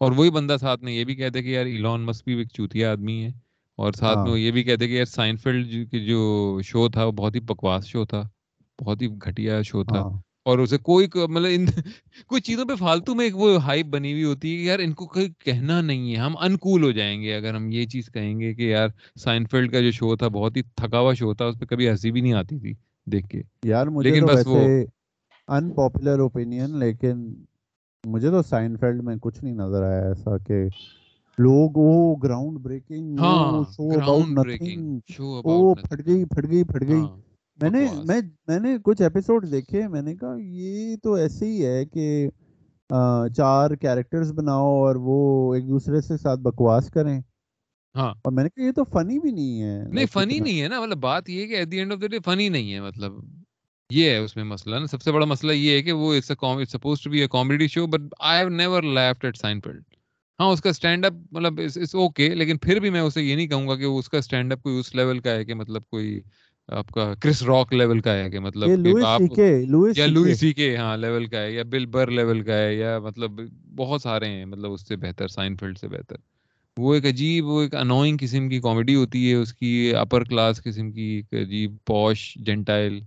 [0.00, 2.92] اور وہی بندہ ساتھ میں یہ بھی کہتے کہ یار ایلون مس بھی ایک چوتیا
[2.92, 3.30] آدمی ہے۔
[3.78, 5.66] اور ساتھ میں ہاں۔ وہ یہ بھی کہتے کہ یار سائنفیلڈ
[6.06, 6.20] جو
[6.64, 8.22] شو تھا وہ بہت ہی بکواس شو تھا
[8.78, 11.64] بہت ہی گھٹیا شو تھا۔ ہاں۔ اور اسے کوئی مطلب ان
[12.28, 14.92] کوئی چیزوں پہ فالتو میں ایک وہ ہائپ بنی ہوئی ہوتی ہے کہ یار ان
[14.92, 18.38] کو کوئی کہنا نہیں ہے ہم انکول ہو جائیں گے۔ اگر ہم یہ چیز کہیں
[18.40, 21.59] گے کہ یار سائنفیلڈ کا جو شو تھا بہت ہی تھکا ہوا شو تھا اس
[21.61, 22.74] پہ کبھی ہنسی بھی نہیں آتی تھی
[23.06, 24.61] دیکھ کے۔ یار مجھے لیکن بس وہ
[25.48, 27.26] ان پاپولر اوپینین لیکن
[28.04, 30.62] مجھے تو سائن فیلڈ میں کچھ نہیں نظر آیا ایسا کہ
[31.38, 33.16] لوگ وہ ground breaking
[33.72, 34.98] show about nothing
[35.44, 37.16] وہ پھٹ گئی پھٹ گئی پھٹ گئی۔ ہاں۔
[37.62, 41.66] میں نے میں میں نے کچھ ایپیسوڈ دیکھے میں نے کہا یہ تو ایسے ہی
[41.66, 42.28] ہے کہ
[43.36, 47.20] چار کیریکٹرز بناؤ اور وہ ایک دوسرے سے ساتھ بکواس کریں۔
[47.94, 50.68] ہاں۔ اور میں نے کہا یہ تو فنی بھی نہیں ہے۔ نہیں فنی نہیں ہے
[50.68, 52.80] نا۔ مطلب بات یہ ہے کہ at the end of the day funny نہیں ہے
[52.80, 53.12] مطلب
[53.90, 57.00] یہ ہے اس میں مسئلہ۔ نا سب سے بڑا مسئلہ یہ ہے کہ وہ suppose
[57.00, 59.82] to be a comedy show but I have never laughed at Seinfeld
[60.40, 63.46] ہاں اس کا اسٹینڈ اپ مطلب اس اوکے لیکن پھر بھی میں اسے یہ نہیں
[63.46, 66.20] کہوں گا کہ اس کا اسٹینڈ اپ کوئی اس لیول کا ہے کہ مطلب کوئی
[66.68, 68.70] آپ کا کرس راک لیول کا ہے کہ مطلب
[69.94, 72.98] یا لوئی سی کے ہاں لیول کا ہے یا بل بر لیول کا ہے یا
[73.00, 73.40] مطلب
[73.76, 76.16] بہت سارے ہیں مطلب اس سے بہتر سائنفیلڈ سے بہتر۔
[76.76, 80.62] وہ ایک عجیب وہ ایک انوائنگ قسم کی کامیڈی ہوتی ہے اس کی اپر کلاس
[80.62, 83.00] قسم کی ایک عجیب پوش جنٹائل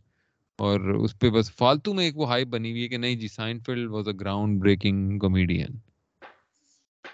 [0.59, 3.27] اور اس پہ بس فالتو میں ایک وہ ہائپ بنی ہوئی ہے کہ نہیں جی
[3.29, 5.77] Seinfeld was a ground breaking comedian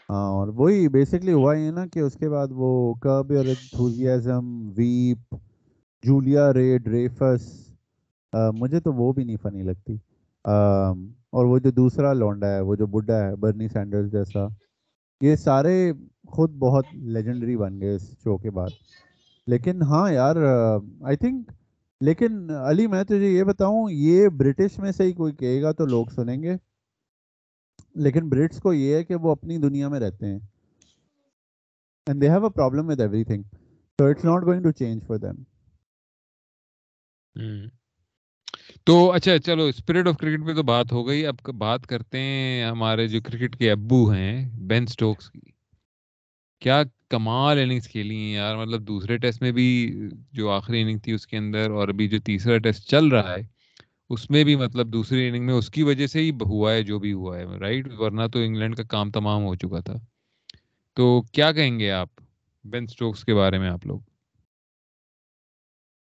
[0.09, 2.69] ہاں اور وہی بیسکلی ہوا یہ نا کہ اس کے بعد وہ
[3.01, 4.45] کرب اور انتھوزیازم
[4.77, 5.35] ویپ
[6.05, 7.43] جولیا رے ڈریفس
[8.53, 9.97] مجھے تو وہ بھی نہیں فنی لگتی۔
[10.45, 14.47] اور وہ جو دوسرا لونڈا ہے، وہ جو بڈھا ہے، برنی سینڈرز جیسا،
[15.21, 15.91] یہ سارے
[16.27, 18.69] خود بہت لیجنڈری بن گئے اس شو کے بعد۔
[19.47, 20.35] لیکن ہاں یار
[21.01, 21.51] آئی تھنک
[22.01, 25.85] لیکن علی، میں تجھے یہ بتاؤں، یہ برٹش میں سے ہی کوئی کہے گا تو
[25.85, 26.55] لوگ سنیں گے۔
[27.95, 30.39] لیکن برٹس کو یہ ہے کہ وہ اپنی دنیا میں رہتے ہیں۔
[32.07, 33.43] And they have a problem with everything
[33.97, 35.43] تو it's not going to change for them
[38.83, 42.63] تو اچھا چلو اسپرٹ آف کرکٹ پہ تو بات ہو گئی۔ اب بات کرتے ہیں
[42.63, 45.51] ہمارے جو کرکٹ کے ابو ہیں بین سٹوکس کی۔
[46.59, 49.99] کیا کمال اننگز کھیلی ہیں یار۔ مطلب دوسرے ٹیسٹ میں بھی
[50.31, 53.47] جو آخری اننگ تھی اس کے اندر اور ابھی جو تیسرا ٹیسٹ چل رہا ہے،
[54.09, 56.99] اس میں بھی مطلب دوسری اننگ میں اس کی وجہ سے ہی ہوا ہے، جو
[56.99, 59.93] بھی ہوا ہے رائٹ ورنہ تو انگلینڈ کا کام تمام ہو چکا تھا۔
[60.93, 62.09] تو کیا کہیں گے آپ
[62.63, 63.99] بین سٹوکس کے بارے میں آپ لوگ؟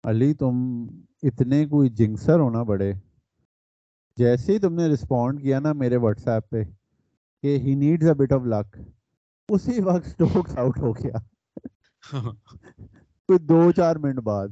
[0.04, 0.88] علی، تم
[1.26, 2.92] اتنے کوئی جنکسر ہونا بڑے۔
[4.18, 6.64] جیسے ہی تم نے رسپونڈ کیا نا میرے واٹس ایپ پہ
[7.44, 8.78] کہ he needs a bit of luck
[9.50, 11.18] اسی وقت سٹوکس آؤٹ ہو گیا۔
[13.30, 14.48] کوئی دو چار منٹ بعد۔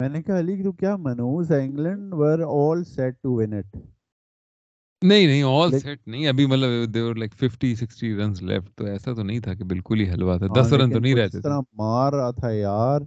[0.00, 3.76] میں نے کہا علی تو کیا منوز ہے England were all set to win it
[5.02, 9.12] نہیں نہیں آل سیٹ نہیں۔ ابھی مطلب دیور لائک 50 60 رنز لیفٹ تو ایسا
[9.14, 11.40] تو نہیں تھا کہ بالکل ہی حلوا تھا۔ ہاں، 10 رن تو نہیں رہتے تھے۔
[11.40, 13.00] طرح مار رہا تھا یار۔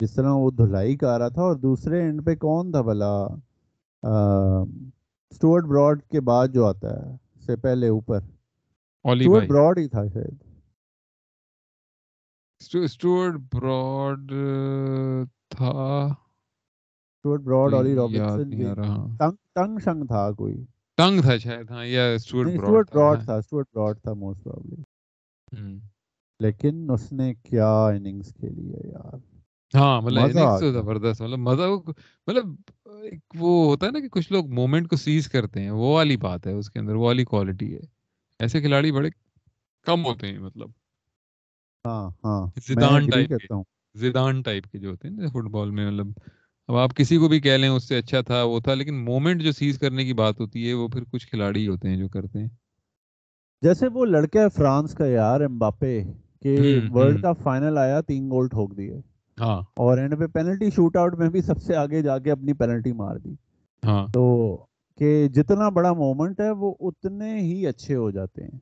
[0.00, 3.26] جس طرح وہ دھلائی کا رہا تھا اور دوسرے اینڈ پہ کون تھا بھلا؟
[5.30, 8.20] اسٹوارٹ براڈ کے بعد جو آتا ہے سے پہلے اوپر۔
[9.04, 10.42] بھائی۔ براڈ ہی تھا شاید۔
[12.84, 14.32] اسٹوارٹ براڈ
[15.48, 20.64] تھا۔ اسٹوارٹ براڈ اولی رہا۔ ٹنگ ٹنگ شنگ تھا کوئی۔
[20.96, 24.82] ٹنگ تھا شاید ہاں یا اسٹوارٹ نہیں براڈ تھا تھا اسٹوارٹ براڈ تھا موسٹ پروبلی
[25.60, 25.78] ہم۔
[26.40, 29.35] لیکن اس نے کیا اننگز کھیلی ہے یار؟
[29.74, 30.22] ہاں مطلب
[30.72, 31.62] زبردست مطلب مزہ
[32.28, 32.46] مطلب
[33.02, 36.16] ایک وہ ہوتا ہے نا کہ کچھ لوگ مومنٹ کو سیز کرتے ہیں وہ والی
[36.18, 37.80] بات ہے اس کے اندر وہ والی کوالٹی ہے۔
[38.40, 39.08] ایسے کھلاڑی بڑے
[39.86, 40.70] کم ہوتے ہیں مطلب۔
[41.84, 43.46] ہاں ہاں زیدان ٹائپ کے
[43.94, 46.08] زیدان ٹائپ کے جو ہوتے ہیں فٹ بال میں مطلب
[46.68, 49.42] اب آپ کسی کو بھی کہہ لیں اس سے اچھا تھا وہ تھا لیکن مومنٹ
[49.42, 52.38] جو سیز کرنے کی بات ہوتی ہے وہ پھر کچھ کھلاڑی ہوتے ہیں جو کرتے
[52.38, 52.48] ہیں۔
[53.62, 55.92] جیسے وہ لڑکا ہے فرانس کا یار امباپے
[56.42, 56.54] کہ
[56.90, 59.00] ورلڈ فائنل آیا تین گول ٹھوک دیے۔
[59.38, 62.52] ہاں اور اینڈ پہ پینلٹی شوٹ آؤٹ میں بھی سب سے آگے جا کے اپنی
[62.54, 63.34] پینلٹی مار دی
[63.82, 64.24] ہاں تو
[64.98, 68.58] کہ جتنا بڑا مومنٹ ہے وہ اتنے ہی اچھے ہو جاتے ہیں۔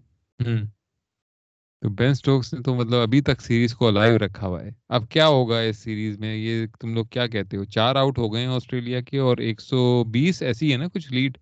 [1.82, 5.08] تو بین سٹوکس نے تو مطلب ابھی تک سیریز کو الائیو رکھا ہوا ہے اب
[5.10, 8.40] کیا ہوگا اس سیریز میں یہ تم لوگ کیا کہتے ہو چار آؤٹ ہو گئے
[8.42, 11.38] ہیں آسٹریلیا کے اور ایک سو بیس ایسی ہے نا کچھ لیڈ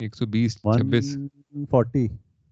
[0.00, 1.16] ایک سو بیس چھبیس
[1.70, 2.06] فورٹی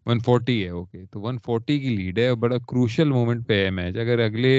[0.07, 3.71] ون فورٹی ہے اوکے تو ون فورٹی کی لیڈ ہے بڑا کروشل مومنٹ پہ ہے
[3.71, 4.55] میچ اگر اگلے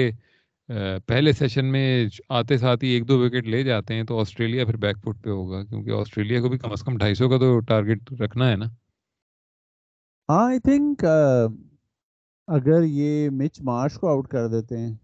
[1.06, 4.76] پہلے سیشن میں آتے ساتھ ہی ایک دو وکٹ لے جاتے ہیں تو آسٹریلیا پھر
[4.76, 7.58] بیک فٹ پہ ہوگا کیونکہ آسٹریلیا کو بھی کم از کم ڈھائی سو کا تو
[7.60, 8.66] ٹارگیٹ رکھنا ہے نا؟
[10.28, 11.04] ہاں آئی تھنک
[12.48, 14.94] اگر یہ مچ مارش کو آؤٹ کر دیتے ہیں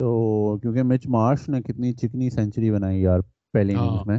[0.00, 3.20] تو کیونکہ مچ مارش نے کتنی چکنی سینچری بنائی یار
[3.54, 4.18] پہلی ہاں۔ اننگز میں۔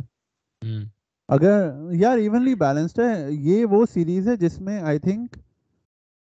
[1.29, 5.35] اگر یار ایونلی بیلنسڈ ہے یہ وہ سیریز ہے جس میں آئی تھنک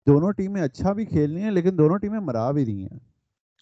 [0.06, 2.98] دونوں ٹیمیں اچھا بھی کھیل رہی ہیں لیکن دونوں ٹیمیں مرا بھی رہی ہیں۔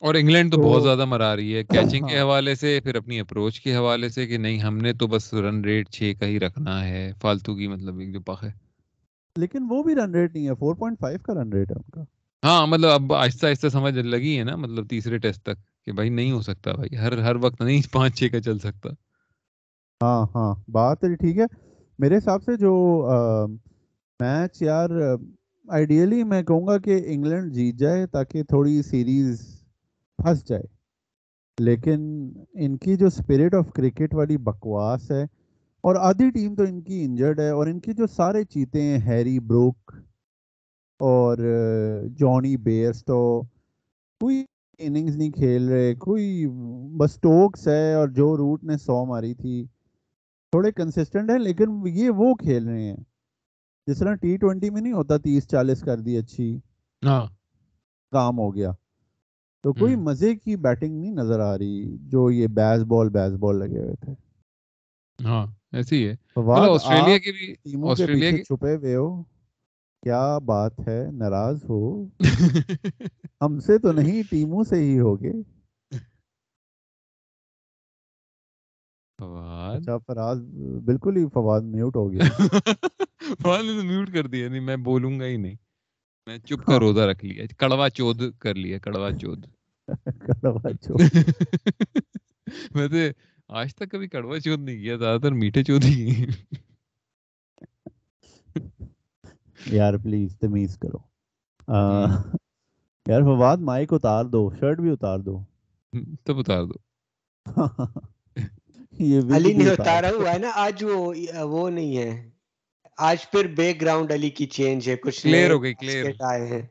[0.02, 3.18] اور انگلینڈ تو بہت زیادہ مرا رہی ہے۔ کیچنگ کے ہاں۔ حوالے سے پھر اپنی
[3.20, 6.38] اپروچ کے حوالے سے کہ نہیں ہم نے تو بس رن ریٹ چھ کا ہی
[6.40, 8.50] رکھنا ہے فالتو کی مطلب ایک جو پخ ہے۔
[9.36, 11.90] لیکن وہ بھی رن ریٹ نہیں ہے فور پوائنٹ فائیو کا رن ریٹ ہے ان
[11.90, 12.04] کا۔
[12.42, 16.08] ہاں مطلب اب آہستہ آہستہ سمجھ لگی ہے نا مطلب تیسرے ٹیسٹ تک کہ بھائی
[16.10, 18.90] نہیں ہو سکتا بھائی ہر ہر وقت نہیں پانچ چھ کا چل سکتا۔
[20.00, 21.44] ہاں ہاں بات ٹھیک ہے۔
[21.98, 22.72] میرے حساب سے جو
[24.20, 24.90] میچ یار
[25.68, 29.40] آئیڈیلی میں کہوں گا کہ انگلینڈ جیت جائے تاکہ تھوڑی سیریز
[30.22, 30.62] پھنس جائے۔
[31.58, 35.22] لیکن ان کی جو اسپرٹ آف کرکٹ والی بکواس ہے
[35.84, 38.98] اور آدھی ٹیم تو ان کی انجرڈ ہے اور ان کی جو سارے چیتے ہیں
[38.98, 39.92] ہیری بروک
[41.00, 41.38] اور
[42.18, 43.42] جانی بیئرسٹو
[44.20, 44.44] کوئی
[44.78, 46.46] اننگز نہیں کھیل رہے کوئی
[46.96, 49.64] بس ٹوکس ہے اور جو روٹ نے سو ماری تھی۔
[50.52, 52.96] تھوڑے کنسسٹنٹ ہیں لیکن یہ وہ کھیل رہے ہیں۔
[53.86, 56.58] جس طرح ٹی ٹوینٹی میں نہیں ہوتا تیس چالیس کر دی اچھی۔
[57.04, 57.26] ہاں۔
[58.12, 58.70] کام ہو گیا۔
[59.64, 63.58] تو کوئی۔ مزے کی بیٹنگ نہیں نظر آ رہی جو یہ بیس بال بیس بال
[63.58, 64.12] لگے ہوئے تھے۔
[65.18, 69.22] ہاں ایسے ہی ہے۔ فواد آسٹریلیا کی بھی ٹیموں کے پیچھے چھپے ہوئے ہو۔
[70.02, 71.80] کیا بات ہے؟ ناراض ہو۔
[73.40, 75.32] ہم سے تو نہیں ٹیموں سے ہی ہوگے۔
[79.18, 80.38] اچھا فراز
[80.84, 82.24] بالکل ہی فواد میوٹ ہو گیا۔
[83.42, 85.56] فواد نے تو میوٹ کر دیا۔ نہیں میں بولوں گا ہی نہیں۔
[86.30, 89.46] میں چپ کا ہاں۔ روزہ رکھ لیا کڑوا چودھ کر لیا کڑوا چودھ
[90.26, 90.94] کڑوا چو
[92.74, 92.96] میں تو
[93.50, 96.26] آج تک کبھی کڑوا چودھ نہیں کیا زیادہ تر میٹھے چودھ ہی۔
[99.70, 100.98] یار پلیز تمیز کرو۔
[101.68, 102.10] ہم،
[103.06, 105.38] یار فواد مائک اتار دو شرٹ بھی اتار دو۔
[106.24, 106.78] تب اتار دو۔
[109.00, 111.14] یہ علی نے اتار اتارا ہوا ہے نا آج وہ
[111.44, 112.10] وہ نہیں ہے۔
[113.00, 116.62] آج پھر بیک گراؤنڈ علی کی چینج ہے کچھ کلیئر ہو گئی کلیئر آئے ہیں۔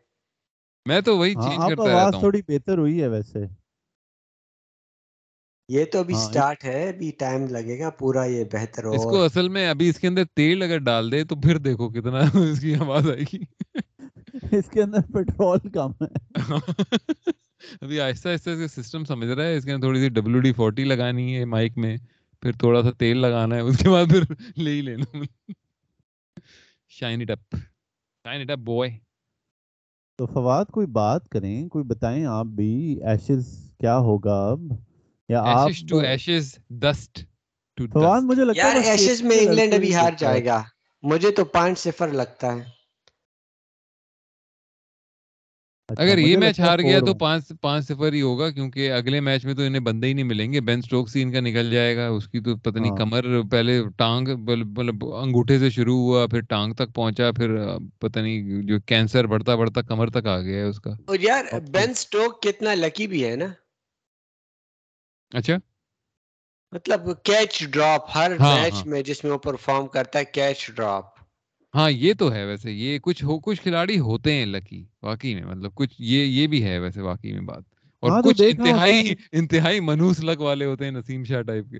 [0.85, 3.45] میں تو وہی ہاں چینج کرتا آواز رہتا ہوں۔ تھوڑی بہتر ہوئی ہے ویسے۔
[5.69, 9.11] یہ تو ابھی ہاں سٹارٹ ہے ابھی ٹائم لگے گا پورا یہ بہتر اس اور
[9.11, 12.19] کو اصل میں ابھی اس کے اندر تیل اگر ڈال دے تو پھر دیکھو کتنا
[12.43, 13.39] اس کی آواز آئے گی۔
[14.51, 16.13] اس کے اندر پیٹرول کم ہے۔
[17.81, 20.39] ابھی آہستہ آہستہ اس کا سسٹم سمجھ رہا ہے اس کے اندر تھوڑی سی ڈبلو
[20.39, 21.95] ڈی فورٹی لگانی ہے مائک میں
[22.43, 24.23] پھر تھوڑا سا تیل لگانا ہے اس کے بعد پھر
[24.57, 25.17] لے ہی لینا۔
[26.89, 27.55] Shine it up
[28.25, 28.91] shine it up boy
[30.19, 33.45] تو فواد کوئی بات کریں؟ کوئی بتائیں آپ بھی ایشز
[33.79, 34.59] کیا ہوگا اب؟
[35.29, 37.19] یا آپ ashes to ashes dust
[37.77, 40.63] to Fawad مجھے لگتا ہے ایشز میں انگلینڈ ابھی ہار جائے گا۔
[41.03, 42.78] مجھے تو پانچ صفر لگتا ہے۔
[45.97, 49.53] اگر یہ میچ ہار گیا تو پانچ پانچ صفر ہی ہوگا کیونکہ اگلے میچ میں
[49.53, 52.07] تو انہیں بندے ہی نہیں ملیں گے۔ بین سٹوکس ہی ان کا نکل جائے گا۔
[52.09, 56.41] اس کی تو پتہ نہیں ہاں۔ کمر پہلے ٹانگ مطلب انگوٹھے سے شروع ہوا پھر
[56.49, 57.55] ٹانگ تک پہنچا پھر
[57.99, 61.43] پتہ نہیں جو کینسر بڑھتا بڑھتا کمر تک آ گیا ہے اس کا۔ اور یار
[61.71, 63.47] بین سٹوک کتنا لکی بھی ہے نا۔
[65.31, 65.55] اچھا۔
[66.73, 70.69] مطلب کیچ ڈراپ ہر ہاں میچ ہاں۔ میں جس میں وہ پرفارم کرتا ہے کیچ
[70.71, 71.18] ڈراپ۔
[71.73, 75.43] ہاں یہ تو ہے ویسے یہ کچھ ہو کچھ کھلاڑی ہوتے ہیں لکی واقعی میں
[75.43, 77.63] مطلب کچھ یہ یہ بھی ہے ویسے واقعی میں بات
[78.03, 81.79] اور ہاں کچھ انتہائی انتہائی منوس لک والے ہوتے ہیں نسیم شاہ ٹائپ کے۔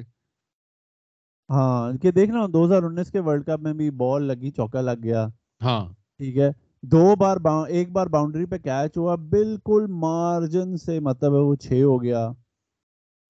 [1.50, 5.04] ہاں کہ دیکھنا دو ہزار انیس کے ورلڈ کپ میں بھی بال لگی چوکا لگ
[5.04, 5.28] گیا۔
[5.62, 5.86] ہاں۔
[6.20, 6.50] ٹھیک ہے
[6.84, 7.38] دو بار
[7.70, 12.28] ایک بار باؤنڈری پہ کیچ ہوا بالکل مارجن سے مطلب ہے وہ چھ ہو گیا۔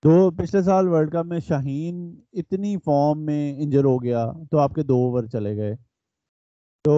[0.04, 1.96] دو پچھلے سال ورلڈ کپ میں شاہین
[2.34, 5.76] اتنی فارم میں انجر ہو گیا تو آپ کے دو اوور چلے گئے۔
[6.84, 6.96] تو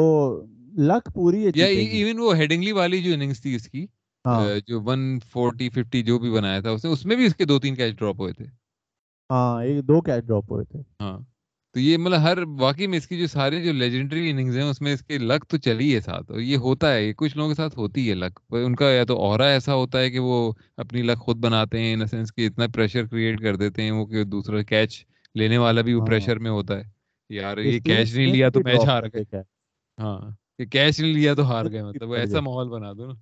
[0.77, 3.85] لک پوری ہے یا ایون وہ ہیڈنگلی والی جو اننگز تھی اس کی
[4.25, 7.35] ہاں۔ جو ون فورٹی ففٹی جو بھی بنایا تھا اس نے اس میں بھی اس
[7.35, 8.45] کے دو تین کیچ ڈراپ ہوئے تھے۔
[9.29, 11.19] ہاں ایک دو کیچ ڈراپ ہوئے تھے۔ ہاں۔
[11.75, 14.81] تو یہ مطلب ہر واقعی میں اس کی جو ساری جو لیجنڈری اننگز ہیں اس
[14.81, 17.49] میں اس کے لک تو چلی ہے ساتھ۔ اور یہ ہوتا ہے یہ کچھ لوگوں
[17.49, 20.53] کے ساتھ ہوتی ہے لک۔ ان کا یا تو اورا ایسا ہوتا ہے کہ وہ
[20.77, 24.05] اپنی لک خود بناتے ہیں ان سینس کہ اتنا پریشر کریٹ کر دیتے ہیں وہ
[24.05, 26.83] کہ دوسرا کیچ لینے والا بھی وہ ہاں۔ پریشر میں ہوتا ہے۔
[27.29, 29.41] یار یہ کیچ نہیں لیا تو میچ ہار گئے
[30.01, 30.19] ہاں
[30.57, 33.13] کہ کیچ نہیں لیا تو ہار گئے مطلب ایسا ماحول بنا دو نا۔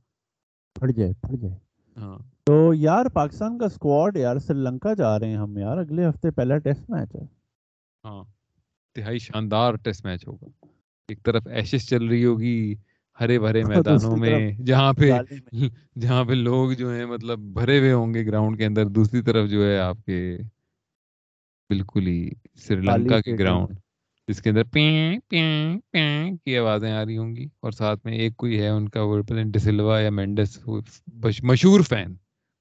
[0.76, 1.54] پھٹ جائے پھٹ جائے
[1.98, 6.08] ہاں۔ تو یار پاکستان کا اسکواڈ یار سری لنکا جا رہے ہیں ہم یار اگلے
[6.10, 7.26] ہفتے پہلا ٹیسٹ میچ ہے۔
[8.04, 10.48] ہاں انتہائی شاندار ٹیسٹ میچ ہوگا۔
[11.10, 12.56] ایک طرف ایشز چل رہی ہوگی
[13.20, 15.12] ہرے بھرے میدانوں میں جہاں پہ
[15.96, 19.50] جہاں پہ لوگ جو ہیں مطلب بھرے ہوئے ہوں گے گراؤنڈ کے اندر۔ دوسری طرف
[19.50, 20.20] جو ہے آپ کے
[21.70, 22.20] بالکل ہی
[22.58, 23.78] سری لنکا کے گراؤنڈ
[24.30, 28.14] جس کے اندر پیں پیں پیں کی آوازیں آ رہی ہوں گی اور ساتھ میں
[28.14, 29.22] ایک کوئی ہے ان کا وہ
[29.54, 30.60] ڈسلوا یا مینڈس
[31.44, 32.14] مشہور فین۔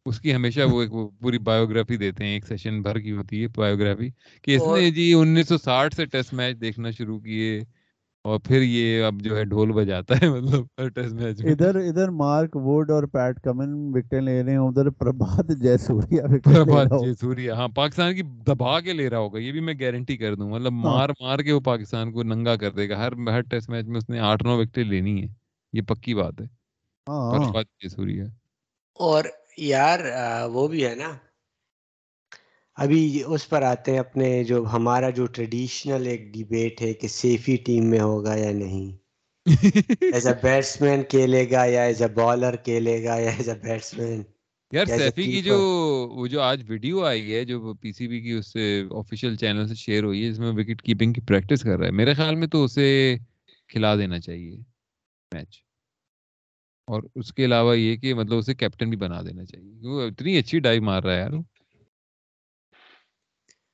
[0.07, 3.49] اس کی ہمیشہ وہ ایک پوری بایوگرافی دیتے ہیں ایک سیشن بھر کی ہوتی ہے
[3.49, 4.09] بایوگرافی
[4.43, 7.61] کہ اس نے جی انیس سو ساٹھ سے ٹیسٹ میچ دیکھنا شروع کیے۔
[8.25, 11.77] اور پھر یہ اب جو ہے ڈھول بجاتا ہے مطلب ہر ٹیسٹ میچ میں۔ ادھر
[11.79, 16.91] ادھر مارک ووڈ اور پیٹ کمن وکٹیں لے رہے ہیں ادھر پربھات جے سوریا پربھات
[17.01, 20.35] جے سوریا ہاں پاکستان کی دبا کے لے رہا ہوگا یہ بھی میں گارنٹی کر
[20.35, 23.41] دوں۔ مطلب ہاں۔ مار مار کے وہ پاکستان کو ننگا کر دے گا۔ ہر ہر
[23.51, 25.29] ٹیسٹ میچ میں اس نے آٹھ نو وکٹیں لینی ہے
[25.73, 26.47] یہ پکی بات ہے۔
[27.07, 28.25] ہاں پربھات جے سوریا
[29.01, 29.25] اور
[29.65, 29.99] یار
[30.53, 31.13] وہ بھی ہے نا
[32.79, 37.57] ابھی اس پر آتے ہیں اپنے جو ہمارا جو ٹریڈیشنل ایک ڈیبیٹ ہے کہ سیفی
[37.57, 38.97] ٹیم میں ہوگا یا نہیں.
[40.13, 44.23] ایز اے بیٹسمین کھیلے گا یا ایز اے بالر کھیلے گا یا ایز اے بیٹسمین
[44.73, 45.57] یار سیفی کی جو
[46.13, 49.69] وہ جو آج ویڈیو آئی ہے جو پی سی بی کی اس سے آفیشیل چینل
[49.69, 52.35] سے شیئر ہوئی ہے جس میں وکٹ کیپنگ کی پریکٹس کر رہا ہے۔ میرے خیال
[52.35, 53.17] میں تو اسے
[53.69, 54.57] کھلا دینا چاہیے
[55.33, 55.63] میچ
[56.89, 60.37] اور اس کے علاوہ یہ کہ مطلب اسے کیپٹن بھی بنا دینا چاہیے۔ وہ اتنی
[60.39, 61.31] اچھی ڈائیو مار رہا ہے یار۔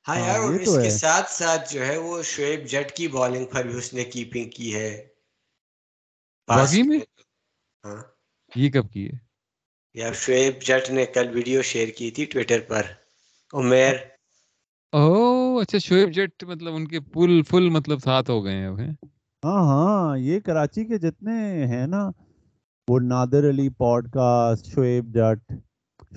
[0.08, 3.46] ہاں ہاں یار اور اس کے ساتھ ساتھ جو ہے وہ شعیب جٹ کی بالنگ
[3.46, 5.04] پر بھی اس نے کیپنگ کی ہے۔
[6.48, 6.98] واقعی میں؟
[7.84, 8.02] ہاں۔
[8.56, 9.18] یہ کب کی ہے؟
[9.94, 12.82] یا شعیب جٹ نے کل ویڈیو شیئر کی تھی ٹویٹر پر۔
[13.52, 13.94] عمیر۔
[14.92, 18.78] او اچھا شعیب جٹ مطلب ان کے فل فل مطلب ساتھ ہو گئے ہیں اب
[18.78, 18.92] ہیں؟
[19.44, 22.10] ہاں ہاں یہ کراچی کے جتنے ہیں نا
[22.88, 25.52] وہ نادر علی پوڈ کاسٹ شعیب جٹ۔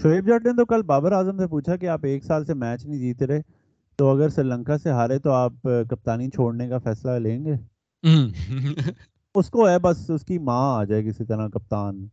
[0.03, 2.85] شعیب جٹ نے تو کل بابر اعظم سے پوچھا کہ آپ ایک سال سے میچ
[2.85, 3.56] نہیں جیتے رہے۔
[3.99, 5.53] تو اگر سری لنکا سے ہارے تو آپ
[5.89, 7.53] کپتانی چھوڑنے کا فیصلہ لیں گے؟
[9.35, 12.07] اس کو ہے بس اس کی ماں آ جائے کسی طرح کپتان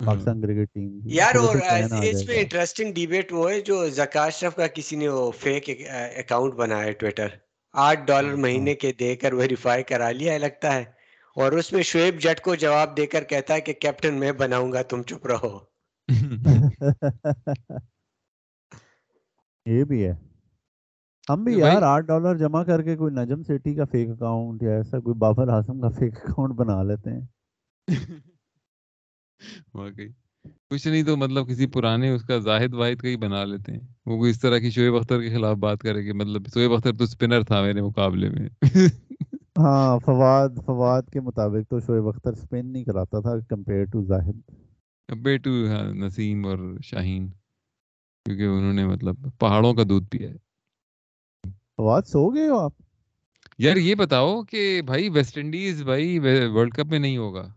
[0.00, 1.56] پاکستان کرکٹ ٹیم یار اور
[2.02, 5.70] اس انٹرسٹنگ ڈیبیٹ وہ ہے جو زکا اشرف کا کسی نے وہ فیک
[6.16, 7.28] اکاؤنٹ بنایا ہے ٹویٹر
[7.74, 10.84] آٹھ ڈالر ہاں مہینے کے دے کر ویریفائی کرا لیا ہے لگتا ہے۔
[11.36, 14.72] اور اس میں شعیب جٹ کو جواب دے کر کہتا ہے کہ کیپٹن میں بناؤں
[14.72, 15.58] گا تم چپ رہو۔
[19.66, 20.29] یہ بھی ہے۔
[21.32, 24.70] ہم بھی یار آٹھ ڈالر جمع کر کے کوئی نجم سیٹھی کا فیک اکاؤنٹ یا
[24.70, 27.26] ایسا کوئی بابر اعظم کا فیک اکاؤنٹ بنا لیتے ہیں۔
[29.74, 30.08] واقعی۔
[30.70, 33.80] کچھ نہیں تو مطلب کسی پرانے اس کا زاہد واحد کا ہی بنا لیتے ہیں۔
[34.06, 36.92] وہ کوئی اس طرح کی شعیب اختر کے خلاف بات کرے کہ مطلب شعیب اختر
[36.92, 38.48] تو اسپنر تھا میرے مقابلے میں۔
[39.58, 44.50] ہاں فواد فواد کے مطابق تو شعیب اختر سپن نہیں کراتا تھا کمپیئر ٹو زاہد۔
[45.08, 47.28] بیٹو ہاں نسیم اور شاہین۔
[48.26, 50.49] کیونکہ انہوں نے مطلب پہاڑوں کا دودھ پیا ہے۔
[51.80, 52.72] فواد سو گئے ہو آپ؟
[53.58, 57.52] یار یہ بتاؤ کہ بھائی ویسٹ انڈیز بھائی ورلڈ کپ میں نہیں ہوگا۔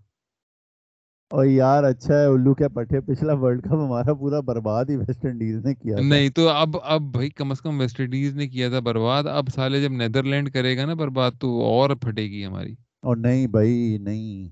[1.30, 5.26] اور یار اچھا ہے الو کے پٹھے پچھلا ورلڈ کپ ہمارا پورا برباد ہی ویسٹ
[5.26, 8.70] انڈیز نے کیا نہیں تو اب اب بھائی کم از کم ویسٹ انڈیز نے کیا
[8.70, 12.74] تھا برباد۔ اب سالے جب نیدرلینڈ کرے گا نا برباد تو اور پھٹے گی ہماری۔
[13.02, 14.50] اور نہیں بھائی نہیں۔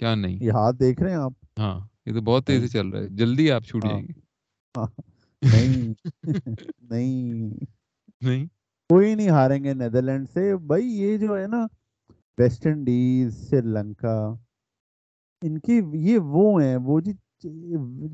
[0.00, 3.00] کیا نہیں؟ یہ ہاتھ دیکھ رہے ہیں آپ؟ ہاں یہ تو بہت تیزی چل رہا
[3.00, 4.20] ہے۔ جلدی آپ چھوٹ ہاں۔ جائیں گے۔
[4.76, 4.86] ہاں۔
[5.42, 5.94] نہیں۔
[6.90, 7.50] نہیں۔
[8.20, 8.61] نہیں؟
[8.92, 11.66] کوئی نہیں ہاریں گے نیدرلینڈ سے۔ بھائی یہ جو ہے نا
[12.38, 14.34] ویسٹ انڈیز سری لنکا
[15.42, 17.12] ان کی یہ وہ ہیں وہ جی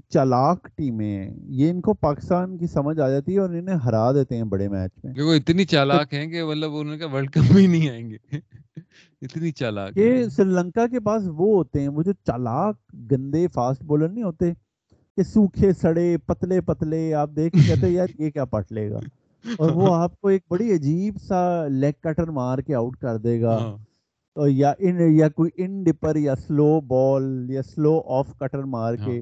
[0.08, 4.12] چالاک ٹیمیں ہیں۔ یہ ان کو پاکستان کی سمجھ آ جاتی ہے اور انہیں ہرا
[4.12, 7.30] دیتے ہیں بڑے میچ میں۔ دیکھو اتنی چالاک ہیں کہ مطلب انہوں نے کہا ورلڈ
[7.30, 8.16] کپ میں ہی نہیں آئیں گے۔
[9.22, 12.76] اتنی چالاک یہ سری لنکا کے پاس وہ ہوتے ہیں وہ جو چالاک
[13.10, 14.52] گندے فاسٹ بولر نہیں ہوتے
[15.16, 18.90] کہ سوکھے سڑے پتلے پتلے آپ دیکھ کے کہتے ہیں یار یہ کیا پٹ لے
[18.90, 18.98] گا؟
[19.56, 23.40] اور وہ آپ کو ایک بڑی عجیب سا لیگ کٹر مار کے آؤٹ کر دے
[23.42, 23.76] گا۔ ہاں۔
[24.36, 29.06] یا ان یا کوئی ان ڈپر یا سلو بال یا سلو آف کٹر مار ہاں۔
[29.06, 29.20] کے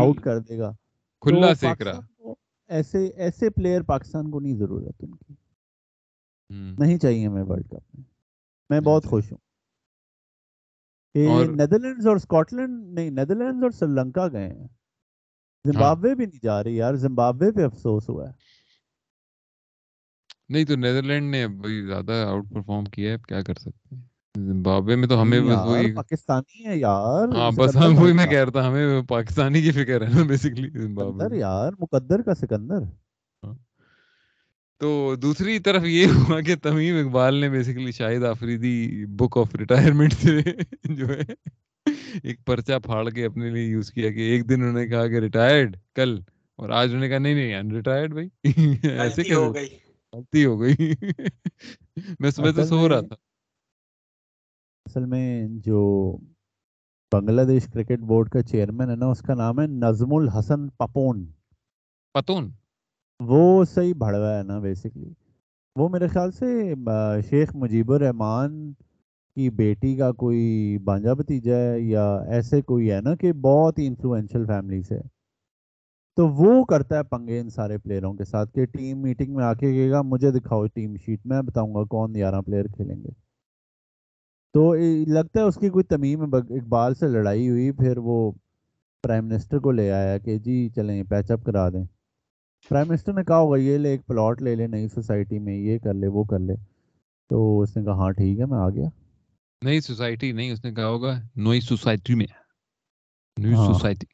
[0.00, 0.72] آؤٹ کر دے گا۔
[1.22, 2.34] کھلا سیک رہا۔ پاکستان کو
[2.70, 5.34] ایسے ایسے پلیئر پاکستان کو نہیں ضرورت ان کی۔
[6.78, 8.04] نہیں چاہیے ہمیں ورلڈ کپ میں۔
[8.70, 9.38] میں بہت خوش ہوں۔
[11.56, 14.66] نیدرلینڈز اور اسکاٹ نہیں نیدرلینڈز اور سری لنکا گئے ہیں۔
[15.76, 18.32] ہاں۔ زمبابوے بھی نہیں جا رہی یار زمبابوے پہ افسوس ہوا ہے۔
[20.50, 21.46] نہیں تو نیدرلینڈ نے
[21.86, 24.02] زیادہ آؤٹ پرفارم کیا ہے کیا کر سکتے ہیں؟
[24.34, 28.38] زمبابوے میں تو ہمیں بس وہی پاکستانی ہے یار ہاں بس ہم وہی میں کہہ
[28.38, 32.82] رہا تھا ہمیں پاکستانی کی فکر ہے نا بیسیکلی زمبابوے یار مقدر کا سکندر۔
[33.42, 33.54] ہاں۔
[34.80, 38.74] تو دوسری طرف یہ ہوا کہ تمیم اقبال نے basically Shahid Afridi
[39.16, 40.38] back of retirement سے
[40.90, 41.22] جو ہے
[42.22, 45.18] ایک پرچہ پھاڑ کے اپنے لیے یوز کیا کہ ایک دن انہوں نے کہا کہ
[45.20, 46.18] ریٹائرڈ کل
[46.58, 48.28] اور آج انہوں نے کہا نہیں نہیں ان ریٹائرڈ بھائی
[48.98, 49.68] ایسے ہو گئی۔
[50.14, 50.76] غلطی ہو گئی۔
[52.20, 53.16] میں صبح سے اصل سو رہا تھا۔
[54.86, 56.16] اصل میں جو
[57.12, 61.26] بنگلہ دیش کرکٹ بورڈ کا چیئرمین ہے نا اس کا نام ہے نظم الحسن پپون۔
[62.14, 62.50] پتون۔
[63.20, 65.10] وہ صحیح بھڑوا ہے نا بیسکلی
[65.76, 66.74] وہ میرے خیال سے
[67.30, 68.72] شیخ مجیب الرحمان
[69.36, 73.86] کی بیٹی کا کوئی بانجا بھتیجا ہے یا ایسے کوئی ہے نا کہ بہت ہی
[73.86, 75.00] انفلوئنشل فیملی سے۔
[76.16, 79.54] تو وہ کرتا ہے پنگے ان سارے پلیئروں کے ساتھ کہ ٹیم میٹنگ میں آ
[79.54, 83.10] کے کہے گا مجھے دکھاؤ ٹیم شیٹ میں بتاؤں گا کون گیارہ پلیئر کھیلیں گے۔
[84.54, 84.74] تو
[85.08, 88.32] لگتا ہے اس کی کوئی تمیم اقبال سے لڑائی ہوئی پھر وہ
[89.02, 91.84] پرائم منسٹر کو لے آیا کہ جی چلیں پیچ اپ کرا دیں۔
[92.68, 95.78] پرائم منسٹر نے کہا ہوگا یہ لے ایک پلاٹ لے لے نئی سوسائٹی میں یہ
[95.78, 96.54] کر لے وہ کر لے۔
[97.30, 98.88] تو اس نے کہا ہاں ٹھیک ہے میں آ گیا۔
[99.62, 102.26] نئی سوسائٹی نہیں اس نے کہا ہوگا نئی سوسائٹی میں۔
[103.36, 104.13] نئی ہاں۔ سوسائٹی یار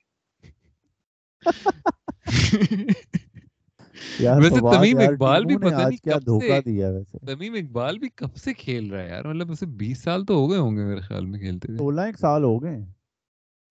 [4.20, 8.54] ویسے تمیم اقبال بھی پتہ نہیں کب دھوکہ دیا ویسے تمیم اقبال بھی کب سے
[8.54, 11.26] کھیل رہا ہے یار مطلب اسے بیس سال تو ہو گئے ہوں گے میرے خیال
[11.26, 12.80] میں کھیلتے ہوئے سولہ ایک سال ہو گئے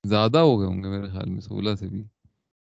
[0.03, 2.03] زیادہ ہو گئے ہوں گے میرے خیال میں سولہ سے بھی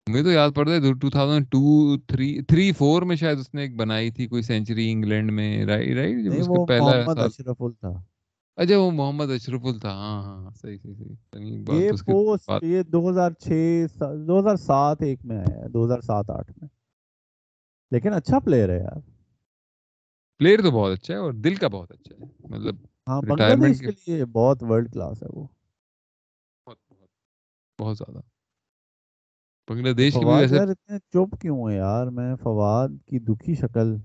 [0.07, 3.61] مجھے تو یاد پڑتا ہے two thousand two three three four میں شاید اس نے
[3.61, 7.57] ایک بنائی تھی کوئی سینچری انگلینڈ میں رائٹ رائٹ جب اس کا پہلا محمد اشرف
[7.79, 7.93] تھا
[8.57, 11.15] اچھا وہ محمد اشرف ال تھا ہاں ہاں ہاں، صحیح صحیح صحیح۔
[11.69, 13.85] یہ پوسٹ یہ دو ہزار چھ
[14.27, 16.67] دو ہزار سات ایک میں آیا دو ہزار سات آٹھ میں۔
[17.91, 18.99] لیکن اچھا پلیئر ہے یار۔
[20.39, 22.75] پلیئر تو بہت اچھا ہے اور دل کا بہت اچھا ہے۔ مطلب
[23.07, 25.45] ہاں بنگلہ ریٹائرمنٹ دیش کے لیے بہت ورلڈ کلاس ہے وہ۔
[26.67, 27.09] بہت بہت
[27.79, 28.21] بہت زیادہ۔
[29.67, 33.95] بنگلہ دیش کی ویسے یار اتنے چپ کیوں ہے یار؟ میں فواد کی دکھی شکل۔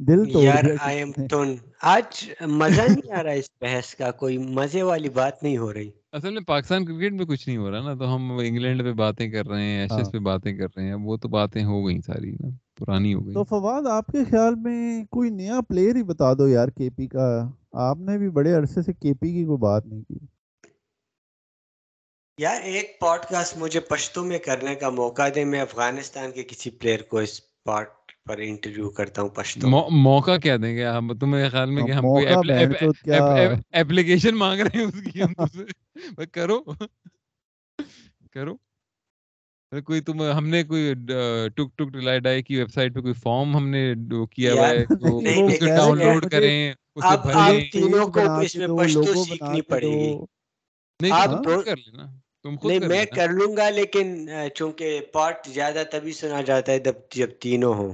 [0.00, 4.38] دل توڑ یار آئی ایم ٹون آج مزہ نہیں آ رہا اس بحث کا کوئی
[4.38, 7.80] مزے والی بات نہیں ہو رہی۔ اصل میں پاکستان کرکٹ میں کچھ نہیں ہو رہا
[7.80, 10.86] نا تو ہم انگلینڈ پہ باتیں کر رہے ہیں ہاں۔ ایشز پہ باتیں کر رہے
[10.86, 14.24] ہیں وہ تو باتیں ہو گئی ساری نا پرانی ہو گئی تو فواد آپ کے
[14.24, 17.26] خیال میں کوئی نیا پلیئر ہی بتا دو یار کے پی کا۔
[17.72, 20.18] آپ نے بھی بڑے عرصے سے کے پی کی کوئی بات نہیں کی۔
[22.38, 26.70] یار ایک پوڈ کاسٹ مجھے پشتو میں کرنے کا موقع دے میں افغانستان کے کسی
[26.70, 29.68] پلیئر کو اس پارٹ پر انٹرویو کرتا ہوں پشتو۔
[30.02, 32.26] موقع کیا دیں گے ہم؟ تمہیں خیال میں کہ ہم کوئی
[33.74, 35.64] اپلیکیشن مانگ رہے ہیں اس کی ہم سے۔
[36.32, 36.62] کرو
[38.32, 38.54] کرو
[39.86, 40.92] کوئی تم ہم نے کوئی
[41.56, 43.82] ٹک ٹک ڈلائی ڈائی کی ویب سائٹ پہ کوئی فارم ہم نے
[44.32, 44.84] کیا ہوا ہے
[45.46, 46.56] کہہ رہے ڈاؤن لوڈ کریں
[46.96, 50.12] اسے بھریں؟ آپ تینوں کو اس میں پشتو سیکھنی پڑے گی۔
[51.00, 51.30] نہیں آپ
[51.64, 52.04] کر لینا
[52.64, 54.06] نہیں میں کر لوں گا لیکن
[54.54, 57.92] چونکہ پارٹ زیادہ تبھی سنا جاتا ہے جب جب تینوں ہوں۔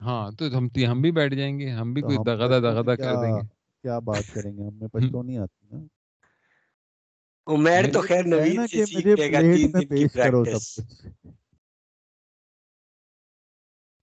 [0.00, 3.34] ہاں تو ہم ہم بھی بیٹھ جائیں گے ہم بھی کوئی دغدا دغدا کر دیں
[3.34, 3.42] گے۔
[3.84, 5.78] کیا بات کریں گے؟ ہمیں پشتو نہیں آتی نا۔
[7.74, 10.64] نہیں تو خیر نوید سے سیکھ لے گا تین دن کی پریکٹس۔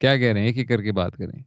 [0.02, 1.40] کیا کہہ رہے ہیں؟ ایک ایک کر کے بات کریں۔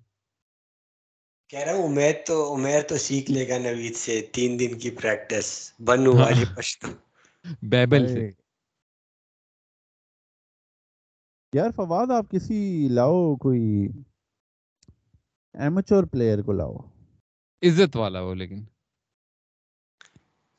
[1.51, 4.91] کہہ رہا ہوں عمیر تو عمیر تو سیکھ لے گا نوید سے تین دن کی
[4.93, 5.47] پریکٹس۔
[5.87, 6.89] بنو ہاں۔ والی پشتو۔
[7.71, 8.25] بیبل سے۔
[11.53, 12.59] یار فواد آپ کسی
[12.91, 13.65] لاؤ کوئی
[15.55, 16.77] ایمیچور پلیئر کو لاؤ۔
[17.63, 18.61] عزت والا ہو لیکن۔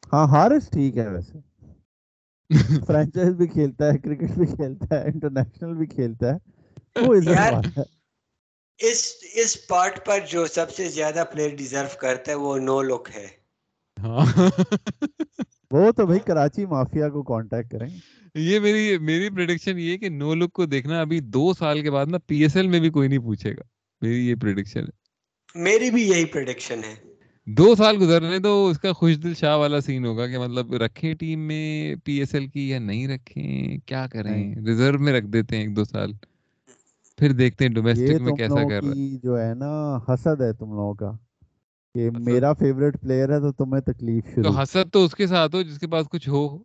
[0.03, 1.37] ہاں ہارس ٹھیک ہے ویسے۔
[2.85, 6.37] فرانچائز بھی کھیلتا ہے کرکٹ بھی کھیلتا ہے انٹرنیشنل بھی کھیلتا ہے۔
[6.97, 7.83] وہ عزت والا ہے۔
[8.79, 8.99] اس
[9.35, 13.27] اس پارٹ پر جو سب سے زیادہ پلیئر ڈیزرو کرتا ہے وہ نو لک ہے۔
[13.97, 14.25] ہاں۔
[15.71, 17.89] وہ تو بھائی کراچی مافیا کو کانٹیکٹ کریں۔
[18.35, 22.05] یہ میری میری پریڈکشن یہ کہ نو لک کو دیکھنا ابھی دو سال کے بعد
[22.07, 23.61] نا پی ایس ایل میں بھی کوئی نہیں پوچھے گا۔
[24.01, 25.05] میری یہ پریڈکشن ہے۔
[25.55, 26.95] میری بھی یہی پریڈکشن ہے۔
[27.45, 31.15] دو سال گزرنے تو اس کا خوش دل شاہ والا سین ہوگا کہ مطلب رکھیں
[31.15, 35.57] ٹیم میں پی ایس ایل کی یا نہیں رکھیں کیا کریں۔ ریزرو میں رکھ دیتے
[35.57, 36.13] ہیں ایک دو سال۔
[37.17, 40.65] پھر دیکھتے ہیں ڈومیسٹک میں کیسا کر رہا ہے۔ جو ہے نا حسد ہے تم
[40.65, 41.11] لوگوں کا
[41.95, 45.55] کہ؟ میرا فیوریٹ پلیئر ہے تو تمہیں تکلیف شروع۔ تو حسد تو اس کے ساتھ
[45.55, 46.57] ہو جس کے پاس کچھ ہو۔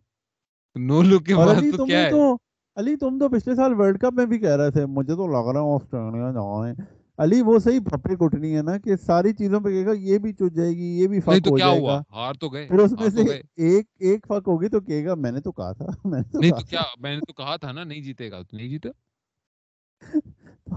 [0.75, 2.37] نو لک کے علی تو کیا ہے؟ تو
[2.75, 5.51] علی تم تو پچھلے سال ورلڈ کپ میں بھی کہہ رہے تھے مجھے تو لگ
[5.51, 9.69] رہا ہے آسٹریلیا جائیں علی وہ صحیح پھپے کٹنی ہے نا کہ ساری چیزوں پہ
[9.69, 11.79] کہے گا یہ بھی چٹ جائے گی یہ بھی نہیں فک تو ہو کیا جائے
[11.79, 13.21] ہوا؟ گا۔ ہار تو گئے پھر اس میں سے
[13.65, 16.39] ایک ایک فک ہوگی تو کہے گا میں نے تو کہا تھا میں نے تو
[16.39, 18.69] نہیں کہا تو کیا میں نے تو کہا تھا نا نہیں جیتے گا تو نہیں
[18.69, 18.89] جیتا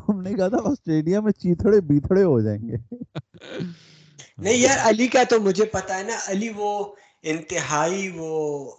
[0.04, 2.76] ہم نے کہا تھا آسٹریلیا میں چیتھڑے بیتھڑے ہو جائیں گے۔
[4.38, 6.70] نہیں یار علی کا تو مجھے پتا ہے نا علی وہ
[7.24, 8.30] انتہائی وہ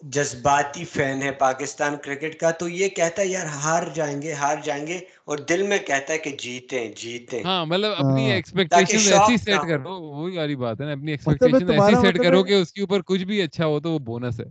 [0.09, 4.57] جذباتی فین ہے پاکستان کرکٹ کا تو یہ کہتا ہے یار ہار جائیں گے ہار
[4.63, 8.97] جائیں گے اور دل میں کہتا ہے کہ جیتیں جیتیں ہاں مطلب اپنی ہاں۔ ایکسپیکٹیشن
[8.99, 12.15] shock ایسی سیٹ۔ کرو وہی والی بات ہے نا اپنی مطلب ایکسپیکٹیشن ایسی تمہارا سیٹ
[12.15, 14.45] مطلب کرو کہ اس کے اوپر کچھ بھی اچھا ہو تو وہ بونس ہے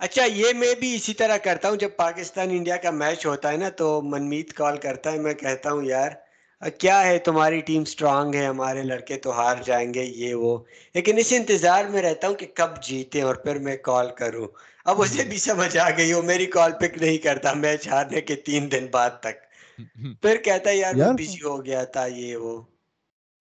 [0.00, 3.56] اچھا یہ میں بھی اسی طرح کرتا ہوں جب پاکستان انڈیا کا میچ ہوتا ہے
[3.56, 6.10] نا تو منمیت کال کرتا ہے میں کہتا ہوں یار
[6.70, 10.58] کیا ہے تمہاری ٹیم سٹرانگ ہے ہمارے لڑکے تو ہار جائیں گے یہ وہ۔
[10.94, 14.48] لیکن اس انتظار میں رہتا ہوں کہ کب جیتے اور پھر میں کال کروں۔
[14.84, 18.34] اب اسے بھی سمجھ آ گئی ہو میری کال پک نہیں کرتا میچ ہارنے کے
[18.34, 19.52] تین دن بعد تک۔
[20.22, 22.62] پھر کہتا ہے یار میں یار بزی ہو گیا تھا یہ وہ۔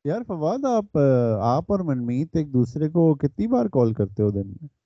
[0.06, 0.98] یار فواد آپ
[1.42, 4.81] آپ اور منمیت ایک دوسرے کو کتنی بار کال کرتے ہو دن میں؟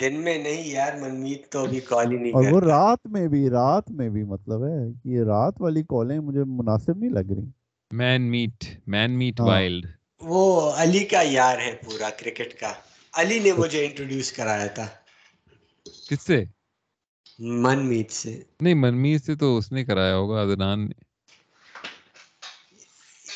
[0.00, 3.50] دن میں نہیں یار منمیت تو ابھی کال ہی نہیں اور وہ رات میں بھی
[3.50, 7.50] رات میں بھی مطلب ہے کہ یہ رات والی کالیں مجھے مناسب نہیں لگ رہی۔
[7.90, 9.40] Man mate man mate.
[9.40, 9.86] Wild
[10.20, 12.72] وہ علی کا یار ہے پورا کرکٹ کا۔
[13.14, 14.86] علی نے مجھے انٹروڈیوس کرایا تھا۔
[16.10, 16.44] کس سے؟
[17.38, 21.12] منمیت سے۔ نہیں منمیت سے تو اس نے کرایا ہوگا عدنان نے۔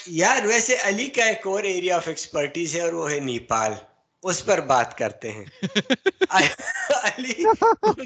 [0.06, 3.72] یار ویسے علی کا ایک اور ایریا آف ایکسپرٹیز ہے اور وہ ہے نیپال۔
[4.26, 5.44] اس پر بات کرتے ہیں۔
[7.02, 7.44] علی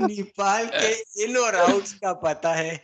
[0.00, 2.76] نیپال کے ان اور آؤٹس کا پتا ہے۔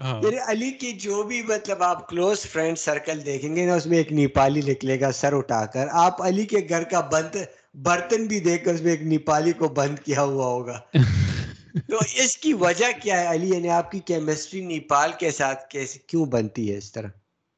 [0.00, 3.86] ہاں۔ میرے علی کی جو بھی مطلب آپ کلوز فرینڈ سرکل دیکھیں گے نا اس
[3.86, 7.36] میں ایک نیپالی نکلے گا سر اٹھا کر۔ آپ علی کے گھر کا بند
[7.74, 10.80] برتن بھی دیکھ کر اس میں ایک نیپالی کو بند کیا ہوا ہوگا۔
[11.88, 15.98] تو اس کی وجہ کیا ہے علی؟ یعنی آپ کی کیمسٹری نیپال کے ساتھ کیسے
[16.06, 17.08] کیوں بنتی ہے اس طرح؟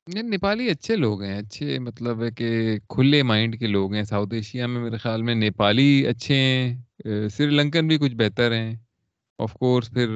[0.06, 2.48] نہیں، نیپالی اچھے لوگ ہیں اچھے مطلب ہے کہ
[2.88, 6.76] کھلے مائنڈ کے لوگ ہیں ساؤتھ ایشیا میں میرے خیال میں نیپالی اچھے ہیں
[7.28, 8.76] سری لنکن بھی کچھ بہتر ہیں۔
[9.38, 10.08] آف کورس پھر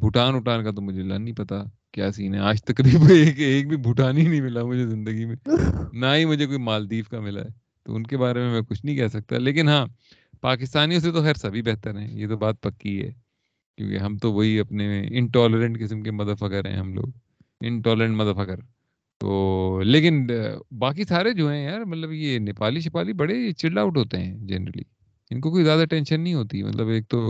[0.00, 3.68] بھوٹان وٹان کا تو مجھے لا نہیں پتا کیا سین ہے۔ آج تقریباً ایک ایک
[3.68, 5.36] بھی بھوٹانی نہیں ملا مجھے زندگی میں۔
[5.92, 7.50] نہ ہی مجھے کوئی مالدیف کا ملا ہے۔
[7.86, 9.86] تو ان کے بارے میں میں کچھ نہیں کہہ سکتا۔ لیکن ہاں
[10.40, 13.10] پاکستانیوں سے تو خیر سبھی بہتر ہیں یہ تو بات پکی ہے۔
[13.78, 17.08] کیونکہ ہم تو وہی اپنے انٹالرنٹ قسم کے مدد فکر ہیں ہم لوگ۔
[17.60, 18.73] انٹالرنٹ مدد فکر
[19.24, 19.34] تو
[19.82, 20.26] لیکن
[20.78, 24.82] باقی سارے جو ہیں یار مطلب یہ نیپالی شپالی بڑے چل آؤٹ ہوتے ہیں جنرلی۔
[25.30, 27.20] ان کو کوئی زیادہ ٹینشن نہیں ہوتی۔ مطلب ایک تو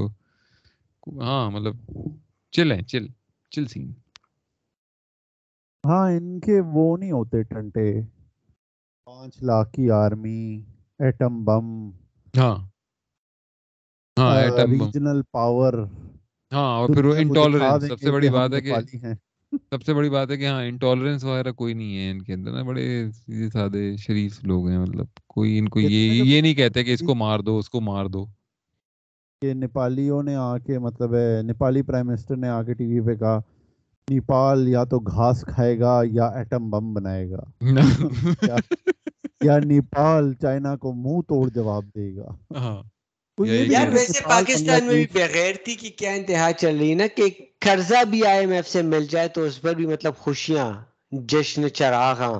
[1.20, 1.74] ہاں مطلب
[2.52, 3.06] چل ہیں چل
[3.52, 3.92] چل سین۔
[5.84, 7.86] ہاں ان کے وہ نہیں ہوتے ٹنٹے
[9.06, 10.40] پانچ لاکھ کی آرمی
[11.00, 11.66] ایٹم بم۔
[12.34, 12.56] ہاں۔
[14.16, 15.74] ہاں ایٹم بم۔ Regional power.
[16.52, 18.72] ہاں اور پھر وہ انٹالرنس۔ سب سے بڑی بات ہے کہ
[19.70, 22.52] سب سے بڑی بات ہے کہ ہاں انٹالرنس وغیرہ کوئی نہیں ہے ان کے اندر
[22.52, 26.84] نا بڑے سیدھے سادے شریف لوگ ہیں مطلب کوئی ان کو یہ یہ نہیں کہتے
[26.84, 28.26] کہ اس کو مار دو اس کو مار دو۔
[29.42, 33.06] کہ نیپالیوں نے آ کے مطلب ہے نیپالی پرائم منسٹر نے آ کے ٹی وی
[33.06, 33.40] پہ کہا
[34.10, 37.42] نیپال یا تو گھاس کھائے گا یا ایٹم بم بنائے گا۔
[38.42, 38.58] یا-
[39.44, 42.82] یا نیپال چائنا کو منہ توڑ جواب دے گا۔
[43.38, 47.28] یار ویسے پاکستان میں بھی بغیرتی کی کیا انتہا چل رہی ہے نا کہ
[47.58, 50.72] قرضہ بھی آئی ایم ایف سے مل جائے تو اس پر بھی مطلب خوشیاں
[51.26, 52.38] جشن چراغاں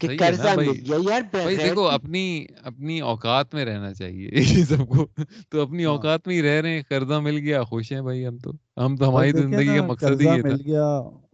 [0.00, 1.22] کہ قرضہ مل گیا یار
[1.56, 2.24] دیکھو اپنی
[2.62, 5.06] اپنی اوقات میں رہنا چاہیے یہ سب کو
[5.50, 8.36] تو اپنی۔ اوقات میں ہی رہ رہے ہیں قرضہ مل گیا خوش ہیں بھائی ہم
[8.38, 10.86] تو ہم تو ہماری زندگی کا مقصد ہی یہ مل گیا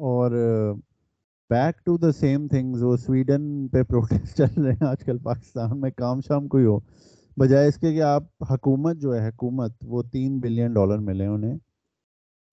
[0.08, 0.30] اور
[1.50, 5.80] back to the same things وہ سویڈن پہ پروٹیسٹ چل رہے ہیں آج کل پاکستان
[5.80, 6.78] میں کام شام کوئی ہو
[7.38, 11.58] بجائے اس کے کہ آپ حکومت جو ہے، حکومت، وہ تین بلین ڈالر ملے انہیں۔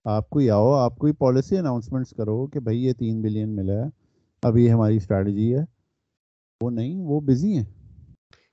[0.06, 3.90] آپ کو آؤ آپ کوئی پالیسی اناؤنسمنٹس کرو کہ بھائی یہ تین بلین ملا ہے،
[4.44, 5.64] اب یہ ہماری اسٹریٹجی ہے۔
[6.64, 7.64] وہ نہیں، وہ بزی ہیں۔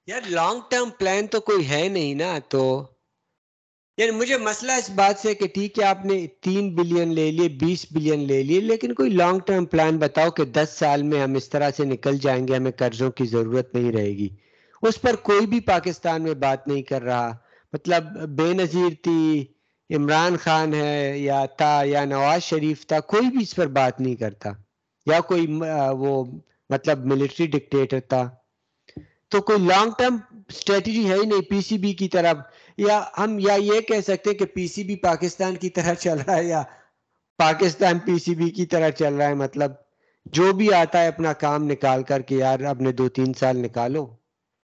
[0.06, 2.82] یار لانگ ٹرم پلان تو کوئی ہے نہیں نا، تو
[3.98, 7.48] یعنی مجھے مسئلہ اس بات سے کہ ٹھیک ہے، آپ نے تین بلین لے لیے،
[7.48, 11.34] بیس بلین لے لیے، لیکن کوئی لانگ ٹرم پلان بتاؤ کہ دس سال میں ہم
[11.34, 14.28] اس طرح سے نکل جائیں گے، ہمیں قرضوں کی ضرورت نہیں رہے گی۔
[14.82, 17.36] اس پر کوئی بھی پاکستان میں بات نہیں کر رہا۔
[17.72, 18.04] مطلب
[18.38, 19.44] بے نظیر تھی،
[19.90, 24.14] عمران خان ہے یا تھا یا نواز شریف تھا کوئی بھی اس پر بات نہیں
[24.14, 24.50] کرتا۔
[25.06, 25.46] یا کوئی
[25.98, 26.24] وہ
[26.70, 28.28] مطلب ملٹری ڈکٹیٹر تھا
[29.28, 30.16] تو کوئی لانگ ٹرم
[30.48, 32.36] اسٹریٹجی ہے ہی نہیں پی سی بی کی طرف۔
[32.78, 36.18] یا ہم، یا یہ کہہ سکتے ہیں کہ پی سی بی پاکستان کی طرح چل
[36.26, 36.62] رہا ہے یا
[37.38, 39.72] پاکستان پی سی بی کی طرح چل رہا ہے۔ مطلب
[40.24, 44.21] جو بھی آتا ہے اپنا کام نکال کر کے، یار اپنے دو تین سال نکالو۔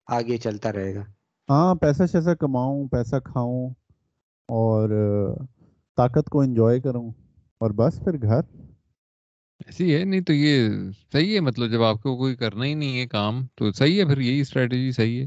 [0.08, 1.04] آگے چلتا رہے گا۔
[1.49, 3.70] ہاں پیسہ شیسا کماؤں پیسہ کھاؤں
[4.47, 4.89] اور
[5.97, 7.12] طاقت کو انجوائے کروں
[7.60, 8.41] اور بس پھر گھر۔
[9.66, 10.70] ایسی ہے؟ نہیں تو یہ
[11.12, 14.06] صحیح ہے مطلب جب آپ کو کوئی کرنا ہی نہیں ہے کام تو صحیح ہے
[14.06, 15.26] پھر یہی اسٹریٹجی صحیح ہے۔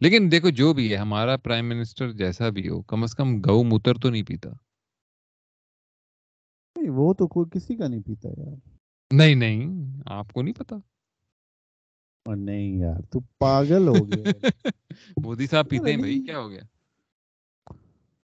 [0.00, 3.64] لیکن دیکھو جو بھی ہے ہمارا پرائم منسٹر جیسا بھی ہو کم از کم گو
[3.64, 4.50] موتر تو نہیں پیتا۔
[6.88, 8.56] وہ تو کوئی کسی کا نہیں پیتا یار۔
[9.12, 10.76] نہیں نہیں آپ کو نہیں پتا۔
[12.36, 14.48] نہیں یار تو پاگل ہو گیا
[15.16, 16.62] مودی صاحب پیتے ہیں بھائی کیا ہو گیا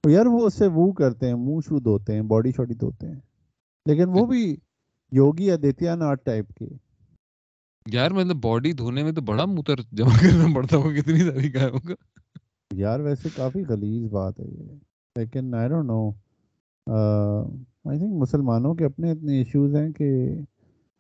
[0.05, 3.21] یار وہ اسے وہ کرتے ہیں منہ شو دھوتے ہیں باڈی شاڈی دھوتے ہیں
[3.87, 4.57] لیکن وہ بھی
[5.13, 6.67] یوگی آدتیہ ناتھ ٹائپ کے
[7.87, 11.69] یار مطلب باڈی دھونے میں تو بڑا موتر جمع کرنا پڑتا ہوگا کتنی ساری کا
[11.69, 11.95] ہوگا
[12.71, 14.75] یار ویسے کافی غلیظ بات ہے یہ
[15.17, 16.09] لیکن I don't know
[17.85, 20.11] I think مسلمانوں کے اپنے اتنے ایشوز ہیں کہ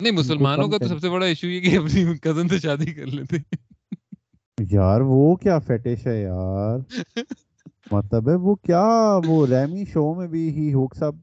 [0.00, 3.06] نہیں مسلمانوں کا تو سب سے بڑا ایشو یہ کہ اپنی کزن سے شادی کر
[3.06, 3.36] لیتے۔
[4.70, 6.78] یار وہ کیا فیٹش ہے یار؟
[7.90, 8.84] مطلب ہے وہ کیا
[9.26, 11.14] وہ ریمی شو میں بھی ہی hooks up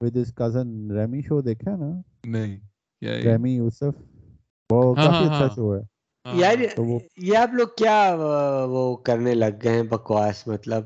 [0.00, 1.90] with his cousin Remy show دیکھا نا؟
[2.24, 2.58] نہیں
[3.02, 3.94] ریمی یوسف
[4.70, 5.80] وہ ہاں، کافی ہاں، اچھا ہاں۔ شو ہے۔
[6.26, 6.58] یار
[7.16, 8.16] یہ آپ لوگ کیا
[8.68, 10.84] وہ کرنے لگ گئے ہیں بکواس؟ مطلب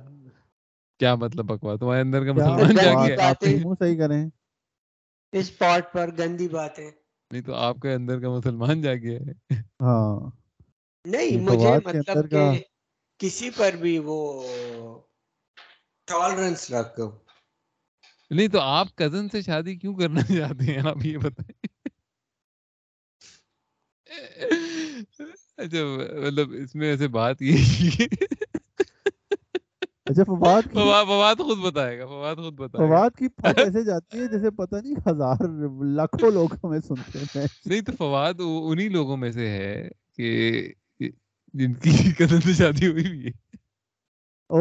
[1.01, 4.29] کیا مطلب بکواس؟ تمہارے اندر کا مسلمان جا گیا آپ منہ صحیح کریں۔
[5.33, 6.91] اس پاٹ پر گندی باتیں۔
[7.33, 10.31] نہیں تو آپ کے اندر کا مسلمان جا گیا ہے۔ ہاں۔
[11.05, 12.63] نہیں مجھے مطلب کہ
[13.19, 14.43] کسی پر بھی وہ
[16.05, 17.11] ٹالرنس رکھو۔
[18.31, 21.67] نہیں تو آپ کزن سے شادی کیوں کرنا چاہتے ہیں؟ آپ یہ بتائیں۔
[25.57, 25.79] اچھا
[26.21, 27.57] مطلب اس میں ایسے بات یہ
[30.13, 30.63] اچھا فواد
[31.07, 34.51] فواد خود بتائے گا فواد خود بتائے گا۔ فواد کی پھٹ ایسے جاتی ہے جیسے
[34.51, 35.45] پتہ نہیں ہزار
[35.85, 40.73] لاکھوں لوگ ہمیں سنتے ہیں۔ نہیں تو فواد انہی لوگوں میں سے ہے کہ
[41.55, 43.31] جن کی کزن سے شادی ہوئی بھی ہے۔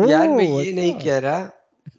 [0.10, 1.48] یار میں یہ نہیں کہہ رہا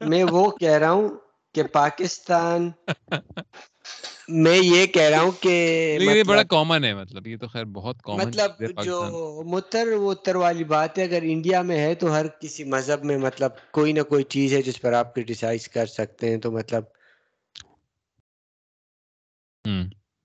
[0.01, 1.09] میں وہ کہہ رہا ہوں
[1.55, 2.71] کہ پاکستان
[4.35, 5.55] میں یہ کہہ رہا ہوں کہ
[6.01, 10.37] لیکن یہ بڑا کامن ہے مطلب یہ تو خیر بہت کامن مطلب جو متر وتر
[10.37, 14.03] والی بات ہے اگر انڈیا میں ہے تو ہر کسی مذہب میں مطلب کوئی نہ
[14.03, 16.85] کوئی چیز ہے جس پر آپ کرٹیسائز کر سکتے ہیں تو مطلب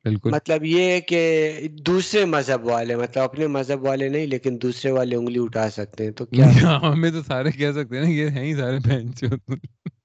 [0.08, 1.22] بالکل۔ مطلب یہ ہے کہ
[1.86, 6.12] دوسرے مذہب والے مطلب اپنے مذہب والے نہیں لیکن دوسرے والے انگلی اٹھا سکتے ہیں
[6.12, 6.46] تو کیا؟
[6.84, 9.12] ہمیں تو سارے کہہ سکتے ہیں نا یہ ہیں ہی سارے بہن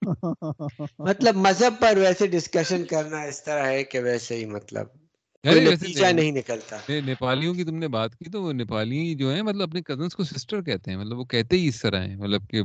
[0.99, 4.87] مطلب مذہب پر ویسے ڈسکشن کرنا اس طرح ہے کہ ویسے ہی مطلب
[5.45, 9.63] نتیجہ نہیں۔ نکلتا۔ نیپالیوں کی تم نے بات کی تو وہ نیپالی جو ہیں مطلب
[9.63, 12.63] اپنے کزنس کو سسٹر کہتے ہیں مطلب وہ کہتے ہی اس طرح ہیں۔ مطلب کہ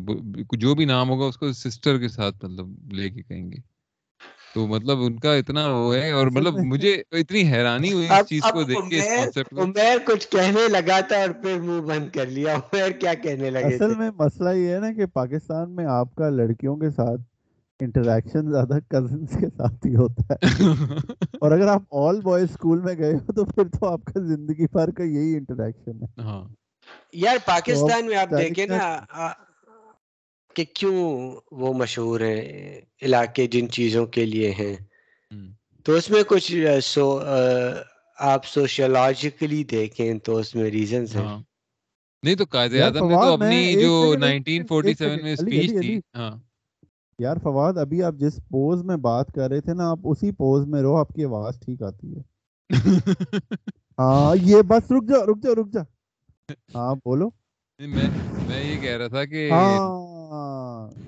[0.57, 3.76] جو بھی نام ہوگا اس کو سسٹر کے ساتھ مطلب لے کے کہیں گے۔
[4.57, 8.41] تو مطلب ان کا اتنا وہ ہے اور مطلب مجھے اتنی حیرانی ہوئی اس چیز
[8.43, 12.09] کو دیکھ کے اس کانسیپٹ کو۔ عمر کچھ کہنے لگا تھا اور پھر منہ بند
[12.13, 15.85] کر لیا۔ عمر کیا کہنے لگے اصل میں مسئلہ یہ ہے نا کہ پاکستان میں
[15.91, 17.21] آپ کا لڑکیوں کے ساتھ
[17.79, 20.37] انٹریکشن زیادہ کزنس کے ساتھ ہی ہوتا ہے۔
[21.41, 24.65] اور اگر آپ آل بوائز اسکول میں گئے ہو تو پھر تو آپ کا زندگی
[24.71, 26.43] بھر کا یہی انٹریکشن ہے۔ ہاں۔
[27.15, 28.77] یار پاکستان میں آپ دیکھیں نا
[30.57, 31.01] کہ کیوں
[31.51, 32.41] وہ مشہور ہیں
[33.01, 34.75] علاقے جن چیزوں کے لیے ہیں؟
[35.85, 36.51] تو اس میں کچھ
[36.83, 37.05] سو
[38.19, 41.25] آپ سوشولوجیکلی دیکھیں تو اس میں ریزنز ہیں۔
[42.23, 46.35] نہیں تو قائد اعظم نے تو اپنی جو 1947 میں اسپیچ تھی۔ ہاں۔
[47.19, 50.67] یار فواد ابھی آپ جس پوز میں بات کر رہے تھے نا آپ اسی پوز
[50.67, 52.21] میں رہو آپ کی آواز ٹھیک آتی ہے۔
[53.97, 55.81] ہاں یہ بس رک جا رک جا رک جا
[56.75, 57.29] ہاں بولو۔
[57.79, 58.09] میں
[58.47, 59.49] میں یہ کہہ رہا تھا کہ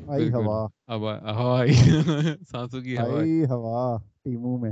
[0.07, 1.65] آئی ہوا۔ ہوا
[2.51, 4.71] سانسوں کی ہوا۔ آئی ہوا ٹیمو میں۔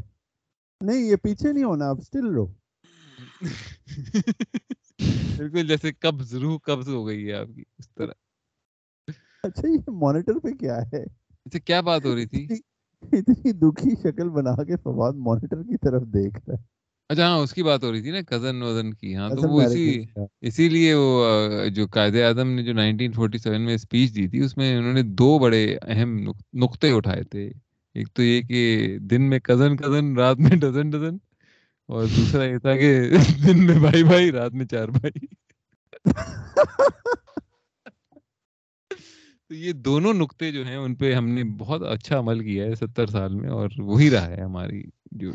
[0.82, 2.46] نہیں یہ پیچھے نہیں ہونا آپ اسٹل رہو۔
[5.38, 8.12] بالکل جیسے قبض روح قبض ہو گئی ہے آپ کی اس طرح۔
[9.44, 11.04] اچھا یہ مانیٹر پہ کیا ہے؟
[11.46, 12.48] اچھا کیا بات ہو رہی تھی؟
[13.04, 16.77] اتنی دکھی شکل بنا کے فواد مانیٹر کی طرف دیکھ رہا ہے۔
[17.10, 19.62] اچھا ہاں اس کی بات ہو رہی تھی نا کزن وزن کی ہاں تو وہ
[19.64, 20.02] اسی۔
[20.44, 21.26] اسی لیے وہ
[21.76, 25.38] جو قائد اعظم نے جو 1947 میں اسپیچ دی تھی اس میں انہوں نے دو
[25.40, 27.48] بڑے اہم نق- نقطے اٹھائے تھے
[27.96, 28.62] ایک تو یہ کہ
[29.04, 31.16] دن میں کزن کزن رات میں ڈزن ڈزن
[31.90, 32.92] اور دوسرا یہ تھا کہ
[33.46, 35.26] دن میں بھائی بھائی رات میں چار بھائی
[39.50, 42.76] تو یہ دونوں نقطے جو ہیں ان پہ ہم نے بہت اچھا عمل کیا ہے
[42.76, 44.82] ستر سال میں اور وہی رہا ہے ہماری
[45.14, 45.32] جو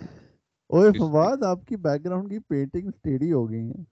[0.72, 3.84] اوے فواد آپ کی بیک گراؤنڈ کی پینٹنگ ٹیڑھی ہو گئی ہیں۔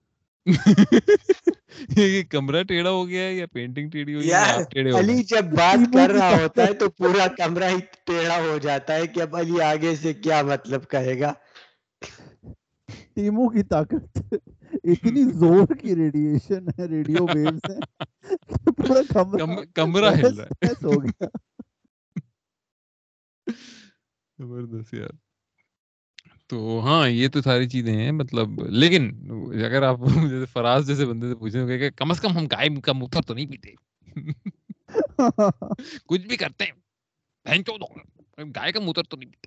[1.97, 4.31] یہ کمرہ ٹیڑھا ہو گیا ہے یا پینٹنگ ٹیڑھی ہو گئی
[4.99, 9.07] علی جب بات کر رہا۔ ہوتا ہے تو پورا کمرہ ہی ٹیڑھا ہو جاتا ہے
[9.07, 11.33] کہ اب علی آگے سے کیا مطلب کہے گا؟
[13.15, 14.19] ٹیموں کی طاقت۔
[14.85, 17.81] اتنی زور کی ریڈیشن ہے ریڈیو ویوز ہیں
[18.77, 20.73] پورا کمرہ کم- کمرہ ہل رہا ہے۔
[24.39, 25.15] زبردست یار۔
[26.51, 29.97] تو ہاں یہ تو ساری چیزیں ہیں مطلب لیکن اگر آپ
[30.31, 33.23] جیسے فراز جیسے بندے سے پوچھیں گے کہ کم از کم ہم گائے کا موتر
[33.23, 33.75] تو نہیں پیتے۔
[36.07, 36.73] کچھ بھی کرتے ہیں۔
[38.57, 39.47] گائے کا موتر تو نہیں پیتے۔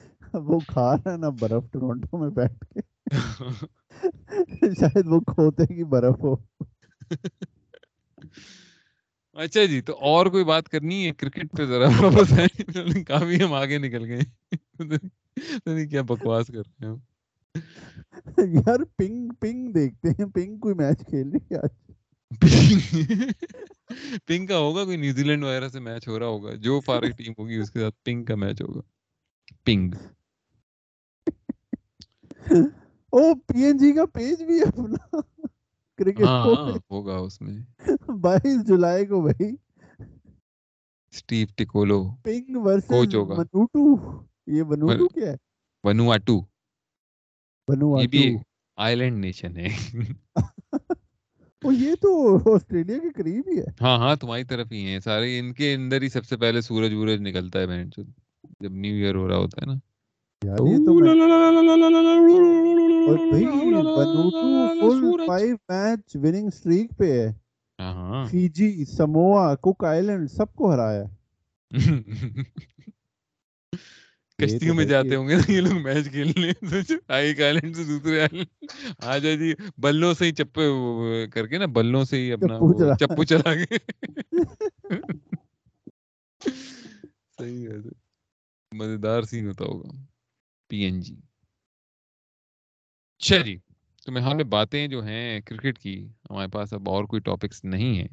[0.34, 2.80] وہ کھا رہا ہے نا برف ٹورنٹو میں بیٹھ کے۔
[4.80, 6.36] شاید وہ کھوتے کی برف ہو۔
[9.36, 12.32] اچھا جی تو اور کوئی بات کرنی ہے کرکٹ پہ ذرا؟ واپس
[13.06, 14.22] کافی ہم آگے نکل گئے۔
[15.86, 16.96] کیا بکواس کر رہے ہیں
[18.54, 21.74] یار پنگ پنگ دیکھتے ہیں۔ پنگ کوئی میچ کھیل رہی ہے آج۔
[24.26, 27.32] پنک کا ہوگا کوئی نیوزی لینڈ وغیرہ سے میچ ہو رہا ہوگا؟ جو فارغ ٹیم
[27.38, 28.80] ہوگی اس کے ساتھ پنک کا میچ ہوگا۔
[29.64, 29.94] پنگ۔
[33.12, 35.20] او پی این جی کا پیج بھی ہے اپنا
[35.98, 37.58] کرکٹ ہاں ہاں ہوگا اس میں
[38.20, 39.56] بائیس جولائی کو بھائی
[42.22, 43.96] پنگ ورسز کوچ ہوگا منوٹو
[44.46, 45.36] یہ منوٹو کیا ہے
[48.00, 48.36] یہ بھی
[48.76, 49.68] آئیلینڈ نیشن ہے
[51.62, 55.52] یہ تو آسٹریلیا کے قریب ہی ہے ہاں ہاں تمہاری طرف ہی ہیں سارے ان
[55.52, 57.84] کے اندر ہی سب سے پہلے سورج وورج نکلتا ہے
[58.60, 59.78] جب نیو ایئر ہو رہا ہوتا ہے نا
[63.06, 63.46] اور بھائی
[63.94, 67.28] بنوٹو full five match winning streak پہ ہے۔
[68.26, 71.04] فیجی سموا کوک آئلینڈ سب کو ہرایا۔
[74.38, 76.50] کشتیوں میں جاتے ہوں گے یہ لوگ میچ کھیلنے۔
[77.16, 78.48] ایک آئلینڈ سے دوسرے آئلینڈ۔
[79.04, 80.66] آ جائے جی بلوں سے ہی چپے
[81.34, 83.76] کر کے نا بلوں سے ہی اپنا چپو وہ چلا۔ چپو چلا کے۔
[87.36, 87.76] صحیح ہے۔
[88.72, 89.90] مزیدار سین ہوتا ہوگا۔
[90.70, 91.14] پی این جی
[93.26, 93.56] اچھا جی
[94.04, 97.98] تو میں ہمیں باتیں جو ہیں کرکٹ کی ہمارے پاس اب اور کوئی ٹاپکس نہیں
[97.98, 98.08] ہیں۔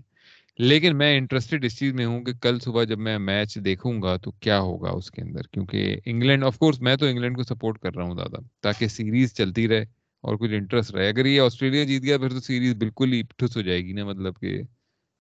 [0.60, 4.18] لیکن میں انٹرسٹڈ اس چیز میں ہوں کہ کل صبح جب میں میچ دیکھوں گا
[4.18, 7.80] تو کیا ہوگا اس کے اندر؟ کیونکہ انگلینڈ آف کورس میں تو انگلینڈ کو سپورٹ
[7.80, 9.82] کر رہا ہوں زیادہ تاکہ سیریز چلتی رہے
[10.22, 13.58] اور کچھ انٹرسٹ رہے۔ اگر یہ آسٹریلیا جیت گیا پھر تو سیریز بالکل ہی ٹھس
[13.58, 14.62] ہو جائے گی نا مطلب کہ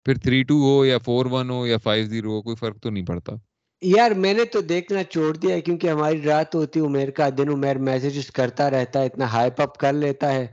[0.06, 2.90] پھر تھری ٹو ہو یا فور ون ہو یا فائیو زیرو ہو کوئی فرق تو
[2.90, 3.34] نہیں پڑتا۔
[3.82, 7.78] یار میں نے تو دیکھنا چھوڑ دیا کیونکہ ہماری رات ہوتی عمیر کا دن عمیر
[7.82, 10.46] میسیجز کرتا رہتا ہے اتنا ہائپ اپ کر لیتا ہے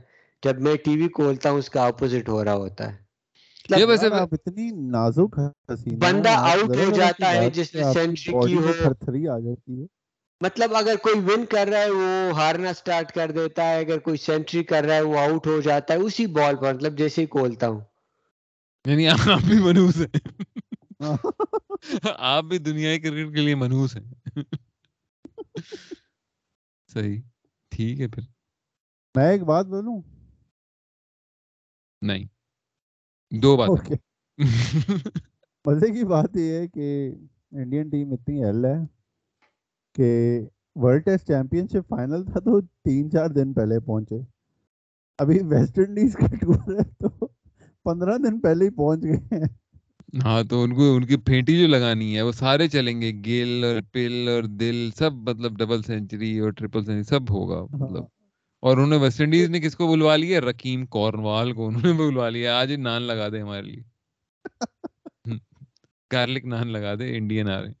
[0.43, 2.97] جب میں ٹی وی کھولتا ہوں اس کا اپوزٹ ہو رہا ہوتا ہے
[3.69, 5.39] یہ ویسے یار آپ اتنی نازک
[5.99, 7.95] بندہ ذرا ہو جاتا ہے جس نے آپ
[8.45, 9.85] کی ہو۔ تھرتھری آ جاتی ہے
[10.41, 14.17] مطلب اگر کوئی ون کر رہا ہے وہ ہارنا سٹارٹ کر دیتا ہے اگر کوئی
[14.19, 17.27] سینچری کر رہا ہے وہ آؤٹ ہو جاتا ہے اسی بال پر مطلب جیسے ہی
[17.29, 17.79] کھولتا ہوں
[18.85, 20.19] یعنی آپ بھی منوس ہیں۔
[22.17, 24.33] آپ بھی دنیائی کرکٹ کے لیے منوس ہیں۔
[26.93, 27.21] صحیح
[27.71, 28.23] ٹھیک ہے پھر۔
[29.15, 30.01] میں ایک بات بولوں؟
[32.01, 32.25] نہیں۔
[33.31, 33.69] دو بات
[35.65, 37.15] مزے کی بات یہ ہے کہ
[37.51, 38.75] انڈین ٹیم اتنی ہیل ہے
[39.95, 40.39] کہ
[40.75, 44.15] ورلڈ ٹیسٹ چیمپئن شپ فائنل تھا تو تین چار دن پہلے پہنچے۔
[45.17, 47.27] ابھی ویسٹ انڈیز کا ٹور ہے تو
[47.83, 49.58] پندرہ دن پہلے ہی پہنچ گئے۔ ہیں
[50.13, 53.63] ہاں تو ان کو ان کی پھینٹی جو لگانی ہے وہ سارے چلیں گے گل
[53.63, 58.03] اور پل اور دل سب مطلب ڈبل سینچری اور ٹریپل سینچری سب ہوگا مطلب۔
[58.63, 61.93] اور انہوں نے ویسٹ انڈیز نے کس کو بلوا لیا رکیم کورنوال کو انہوں نے
[61.99, 63.83] بلوا لیا آج نان لگا دے ہمارے لیے۔
[66.11, 67.73] گارلک نان لگا دے انڈین آ رہے۔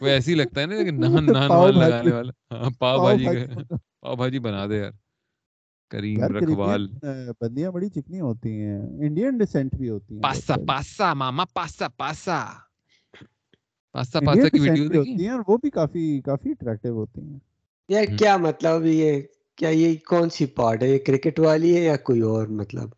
[0.00, 0.90] وہ ایسے ہی لگتا ہے نا کہ
[1.32, 3.28] نان نان۔ لگانے والا۔ ہاں پاؤ بھاجی۔
[4.02, 4.92] پاؤ بھاجی بنا دے یار۔
[5.90, 6.88] کریم رکھوال۔
[7.40, 12.46] بندیاں بڑی چکنی ہوتی ہیں۔ انڈین ڈسینٹ بھی ہوتی ہیں۔ پاسا۔ پاسا ماما پاسا پاسا۔
[13.92, 17.38] پاسا پاسا کی ویڈیو دیکھی؟ ہوتی ہیں اور وہ بھی کافی کافی اٹریکٹیو ہوتی ہیں۔
[18.18, 19.20] کیا مطلب یہ
[19.56, 22.88] کیا یہ کون سی پارٹ ہے؟ یہ کرکٹ والی ہے یا کوئی اور مطلب؟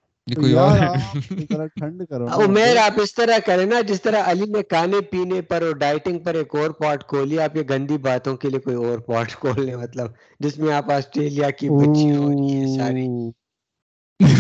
[2.37, 6.19] عمیر آپ اس طرح کریں نا جس طرح علی نے کھانے پینے پر اور ڈائٹنگ
[6.19, 9.65] پر ایک اور پاٹ کھولی آپ یہ گندی باتوں کے لیے کوئی اور پاٹ کھول
[9.67, 10.11] لیں مطلب
[10.41, 13.31] جس میں آپ آسٹریلیا کی بچیاں اور یہ ساری۔ اوہ،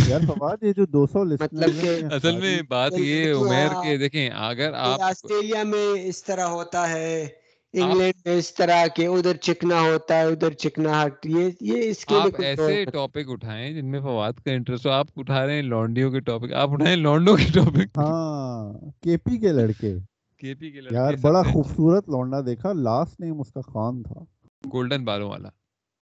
[0.04, 3.96] یار فواد یہ جو دو سو مطلب کہ اصل میں بات یہ ہے عمیر کے
[3.98, 7.26] دیکھیں اگر آپ آسٹریلیا میں اس طرح ہوتا ہے۔
[7.74, 12.04] انگلینڈ میں اس طرح کے ادھر چکنا ہوتا ہے ادھر چکنا ہٹ یہ یہ اس
[12.04, 15.62] کے لیے ایسے ٹاپک اٹھائیں جن میں فواد کا انٹرسٹ ہو۔ آپ اٹھا رہے ہیں
[15.62, 19.94] لانڈیوں کے ٹاپک آپ اٹھائیں لانڈوں کے ٹاپک۔ ہاں کے پی کے لڑکے۔
[20.42, 24.24] کے پی کے یار لڑکے بڑا خوبصورت لونڈا دیکھا لاسٹ نیم اس کا خان تھا۔
[24.64, 25.48] گولڈن بالوں والا۔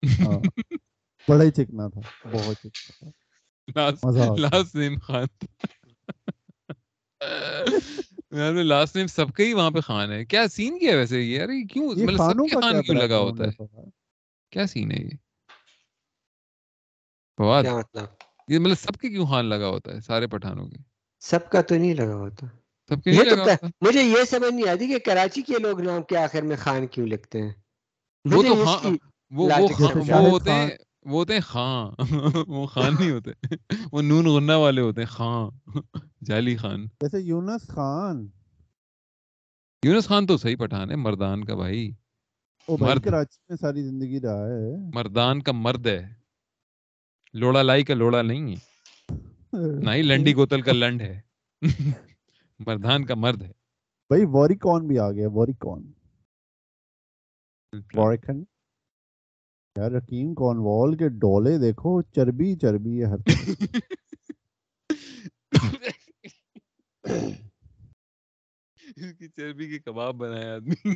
[0.03, 0.39] ہاں
[1.27, 2.01] بڑا ہی چکنا تھا
[2.31, 3.09] بہت چکنا تھا۔
[4.37, 5.27] Last name Khan
[8.31, 11.45] last name سب کا ہی وہاں پہ خان ہے۔ کیا سین کیا ہے ویسے؟ یہ
[11.69, 13.63] کیوں؟ مطلب سب کے کا خان کیوں لگا ہوتا ہے؟
[14.51, 15.09] کیا سین ہے یہ؟
[17.37, 18.05] فواد مطلب؟
[18.47, 20.77] یہ مطلب سب کے کیوں خان لگا ہوتا ہے؟ سارے پٹھانوں کے۔
[21.19, 22.45] سب کا تو نہیں لگا ہوتا۔
[22.89, 26.01] سب کے نہیں لگا ہوتا؟ مجھے یہ سمجھ نہیں آتی کہ کراچی کے لوگ نام
[26.01, 27.53] کے آخر میں خان کیوں لکھتے ہیں۔
[28.25, 28.55] وہ تو
[29.31, 30.69] وہ ہوتے ہیں۔
[31.05, 31.93] وہ ہوتے ہیں خان
[32.47, 33.31] وہ خان نہیں ہوتے
[33.91, 35.49] وہ نون غنہ والے ہوتے ہیں خان
[36.21, 38.17] جعلی خان۔ جیسے یونس خان۔
[39.83, 41.91] یونس خان تو صحیح پٹھان ہے مردان کا بھائی۔
[42.79, 45.99] مرد۔ کراچی میں ساری زندگی رہا ہے۔ مردان کا مرد ہے۔
[47.33, 48.59] لوڑا لائی کا لوڑا نہیں ہے۔
[49.83, 51.19] نہ ہی لنڈی گوتل کا لنڈ ہے۔
[52.59, 53.51] مردان کا مرد ہے۔
[54.09, 55.81] بھائی ووریکون بھی آ گیا ووریکون۔
[57.95, 58.37] ووریکن۔
[59.79, 63.17] یار رکیم کونوال کے ڈولے دیکھو چربی چربی ہے ہر
[68.95, 70.91] اس کی چربی کے کباب بنایا آدمی۔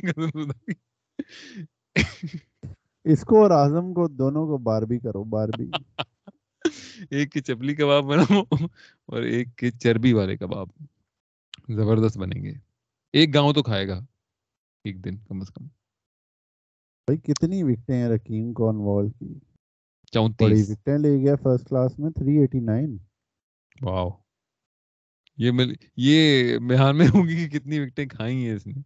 [3.04, 5.70] اس کو اور اعظم کو دونوں کو باربی کرو باربی۔
[7.10, 8.42] ایک کی چپلی کباب بناؤ
[9.06, 10.68] اور ایک کے چربی والے کباب۔
[11.68, 12.52] زبردست بنیں گے۔
[13.12, 14.00] ایک گاؤں تو کھائے گا
[14.84, 15.83] ایک دن کم از کم۔
[17.08, 19.42] بھائی کتنی وکٹیں ہیں رکیم کونوال کی؟ بڑی
[20.12, 22.96] چونتیس وکٹیں لے گیا فرسٹ کلاس میں 389
[23.82, 24.10] واو
[25.38, 28.80] یہ مل یہ بیان میں ہوں گی کہ کتنی وکٹیں کھائی ہیں اس نے۔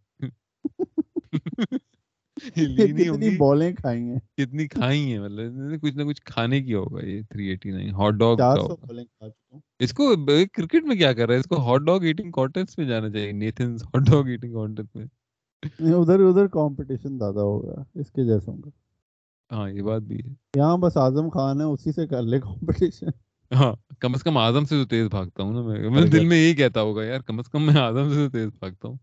[2.57, 7.23] کتنی بالیں کھائی ہیں۔ کتنی کھائی ہیں مطلب کچھ نہ کچھ کھانے کی ہوگا یہ
[7.35, 10.15] 389 ہاٹ ڈاگ کا ہوگا۔ اس کو
[10.55, 13.33] کرکٹ میں کیا کر رہا ہے؟ اس کو ہاٹ ڈاگ ایٹنگ کانٹیسٹ میں جانا چاہیے۔
[13.33, 15.07] Nathan's hot dog eating contest میں۔
[15.63, 18.71] ادھر ادھر کمپٹیشن زیادہ ہوگا اس کے جیسوں کا
[19.51, 23.07] ہاں یہ بات بھی ہے۔ یہاں بس اعظم خان ہے اسی سے کر لے کمپٹیشن
[23.51, 26.37] ہاں کم از کم اعظم سے تو تیز بھاگتا ہوں نا میں۔ میں دل میں
[26.37, 28.97] یہی کہتا ہوگا یار کم از کم میں اعظم سے تو تیز بھاگتا ہوں۔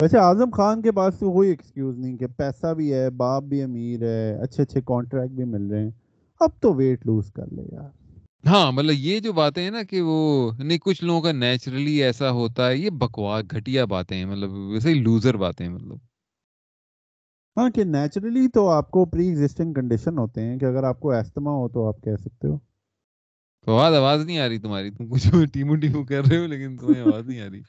[0.00, 3.62] ویسے اعظم خان کے پاس تو کوئی ایکسکیوز نہیں کہ پیسہ بھی ہے باپ بھی
[3.62, 5.90] امیر ہے اچھے اچھے کانٹریکٹ بھی مل رہے ہیں۔
[6.40, 7.88] اب تو ویٹ لوز کر لے یار۔
[8.44, 10.16] ہاں مطلب یہ جو باتیں ہیں نا کہ وہ
[10.58, 14.88] نہیں کچھ لوگوں کا نیچرلی ایسا ہوتا ہے یہ بکواس گھٹیا باتیں ہیں مطلب ویسے
[14.88, 15.98] ہی لوزر باتیں ہیں مطلب۔
[17.56, 21.10] ہاں کہ نیچرلی تو آپ کو پری ایگزسٹنگ کنڈیشن ہوتے ہیں کہ اگر آپ کو
[21.10, 22.58] ایستما ہو تو آپ کہہ سکتے ہو۔
[23.66, 25.22] فواد آواز نہیں آ رہی تمہاری۔ تم کچھ
[25.52, 27.62] ٹیمو ٹیمو کر رہے ہو لیکن تمہیں آواز نہیں آ رہی۔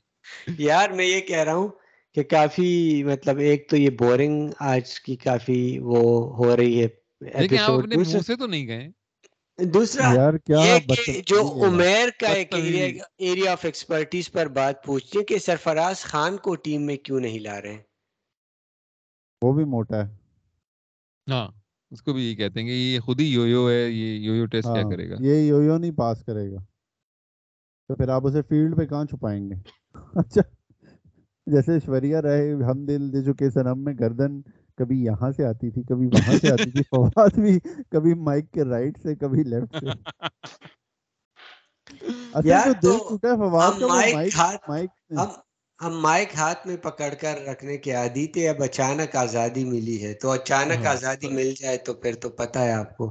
[0.57, 1.67] یار میں یہ کہہ رہا ہوں
[2.15, 6.01] کہ کافی مطلب ایک تو یہ بورنگ آج کی کافی وہ
[6.38, 6.88] ہو رہی ہے
[7.21, 7.71] لیکن آپ.
[7.71, 8.89] اپنے منہ سے تو نہیں گئے۔
[9.60, 15.20] دوسرا یار کیا یہ کہ جو۔ عمیر کا ایک۔ ایریا آف ایکسپرٹیز پر بات پوچھتی
[15.20, 17.82] ہے کہ سرفراز خان کو ٹیم میں کیوں نہیں لا رہے ہیں
[19.41, 20.12] وہ بھی موٹا ہے
[21.28, 21.47] ہاں
[21.91, 24.36] اس کو بھی یہی کہتے ہیں کہ یہ خود ہی یو یو ہے یہ یو
[24.36, 26.60] یو ٹیسٹ کیا ہاں کرے گا یہ یو یو نہیں پاس کرے گا
[27.89, 29.56] تو پھر آپ اسے فیلڈ پہ کہاں چھپائیں گے
[30.16, 30.41] اچھا
[31.47, 34.41] جیسے ایشوریا رہے ہم دل دے چکے سنم میں گردن
[34.78, 37.57] کبھی یہاں سے آتی تھی کبھی وہاں سے آتی تھی فواد بھی
[37.91, 39.91] کبھی مائک کے رائٹ سے کبھی لیفٹ سے۔
[42.45, 42.91] یار تو
[45.80, 50.13] ہم مائک ہاتھ میں پکڑ کر رکھنے کے عادی تھے اب اچانک آزادی ملی ہے
[50.15, 53.05] تو اچانک ہاں۔ آزادی مل جائے تو پھر تو پتہ ہے آپ کو۔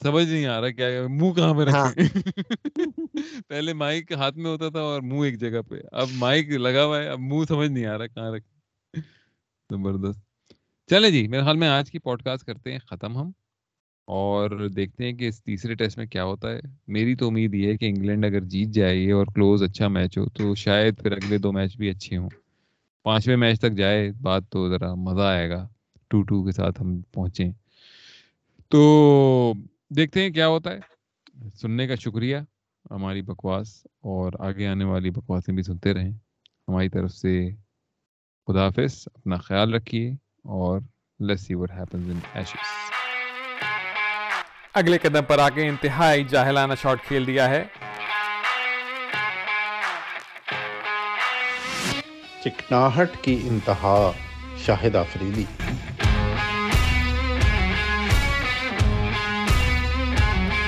[0.00, 1.94] سمجھ نہیں آ رہا کیا منہ کہاں پہ ہاں۔ رکھیں
[3.48, 6.98] پہلے مائک ہاتھ میں ہوتا تھا اور منہ ایک جگہ پہ اب مائک لگا ہوا
[6.98, 9.02] ہے اب منہ سمجھ نہیں آ رہا کہاں رکھیں۔
[9.70, 10.20] زبردست۔
[10.90, 13.30] چلے جی میرے خیال میں آج کی پوڈ کاسٹ کرتے ہیں ختم ہم
[14.06, 17.72] اور دیکھتے ہیں کہ اس تیسرے ٹیسٹ میں کیا ہوتا ہے۔ میری تو امید یہ
[17.72, 21.38] ہے کہ انگلینڈ اگر جیت جائے اور کلوز اچھا میچ ہو تو شاید پھر اگلے
[21.38, 22.28] دو میچ بھی اچھے ہوں۔
[23.02, 25.68] پانچویں میچ تک جائے، بات تو ذرا مزہ آئے گا۔
[26.08, 27.50] ٹو ٹو کے ساتھ ہم پہنچیں۔
[28.68, 29.52] تو
[29.88, 30.80] دیکھتے ہیں کیا ہوتا ہے۔
[31.54, 32.36] سننے کا شکریہ
[32.90, 36.12] ہماری بکواس اور آگے آنے والی بکواسیں بھی سنتے رہیں۔
[36.68, 37.50] ہماری طرف سے
[38.46, 40.80] خدا حافظ، اپنا خیال رکھیے۔ اور
[41.78, 42.90] ہیپنز ان ایشز
[44.74, 47.64] اگلے قدم پر آگے انتہائی جاہلانہ شاٹ کھیل دیا ہے۔
[52.44, 54.12] چکناہٹ کی انتہا
[54.58, 55.44] شاہد آفریدی۔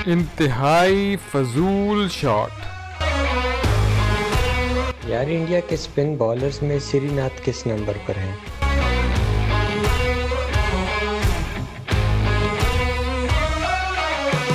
[0.05, 2.51] انتہائی فضول شاٹ۔
[5.05, 8.35] یار انڈیا کے سپن بالرز میں سری ناتھ کس نمبر پر ہیں؟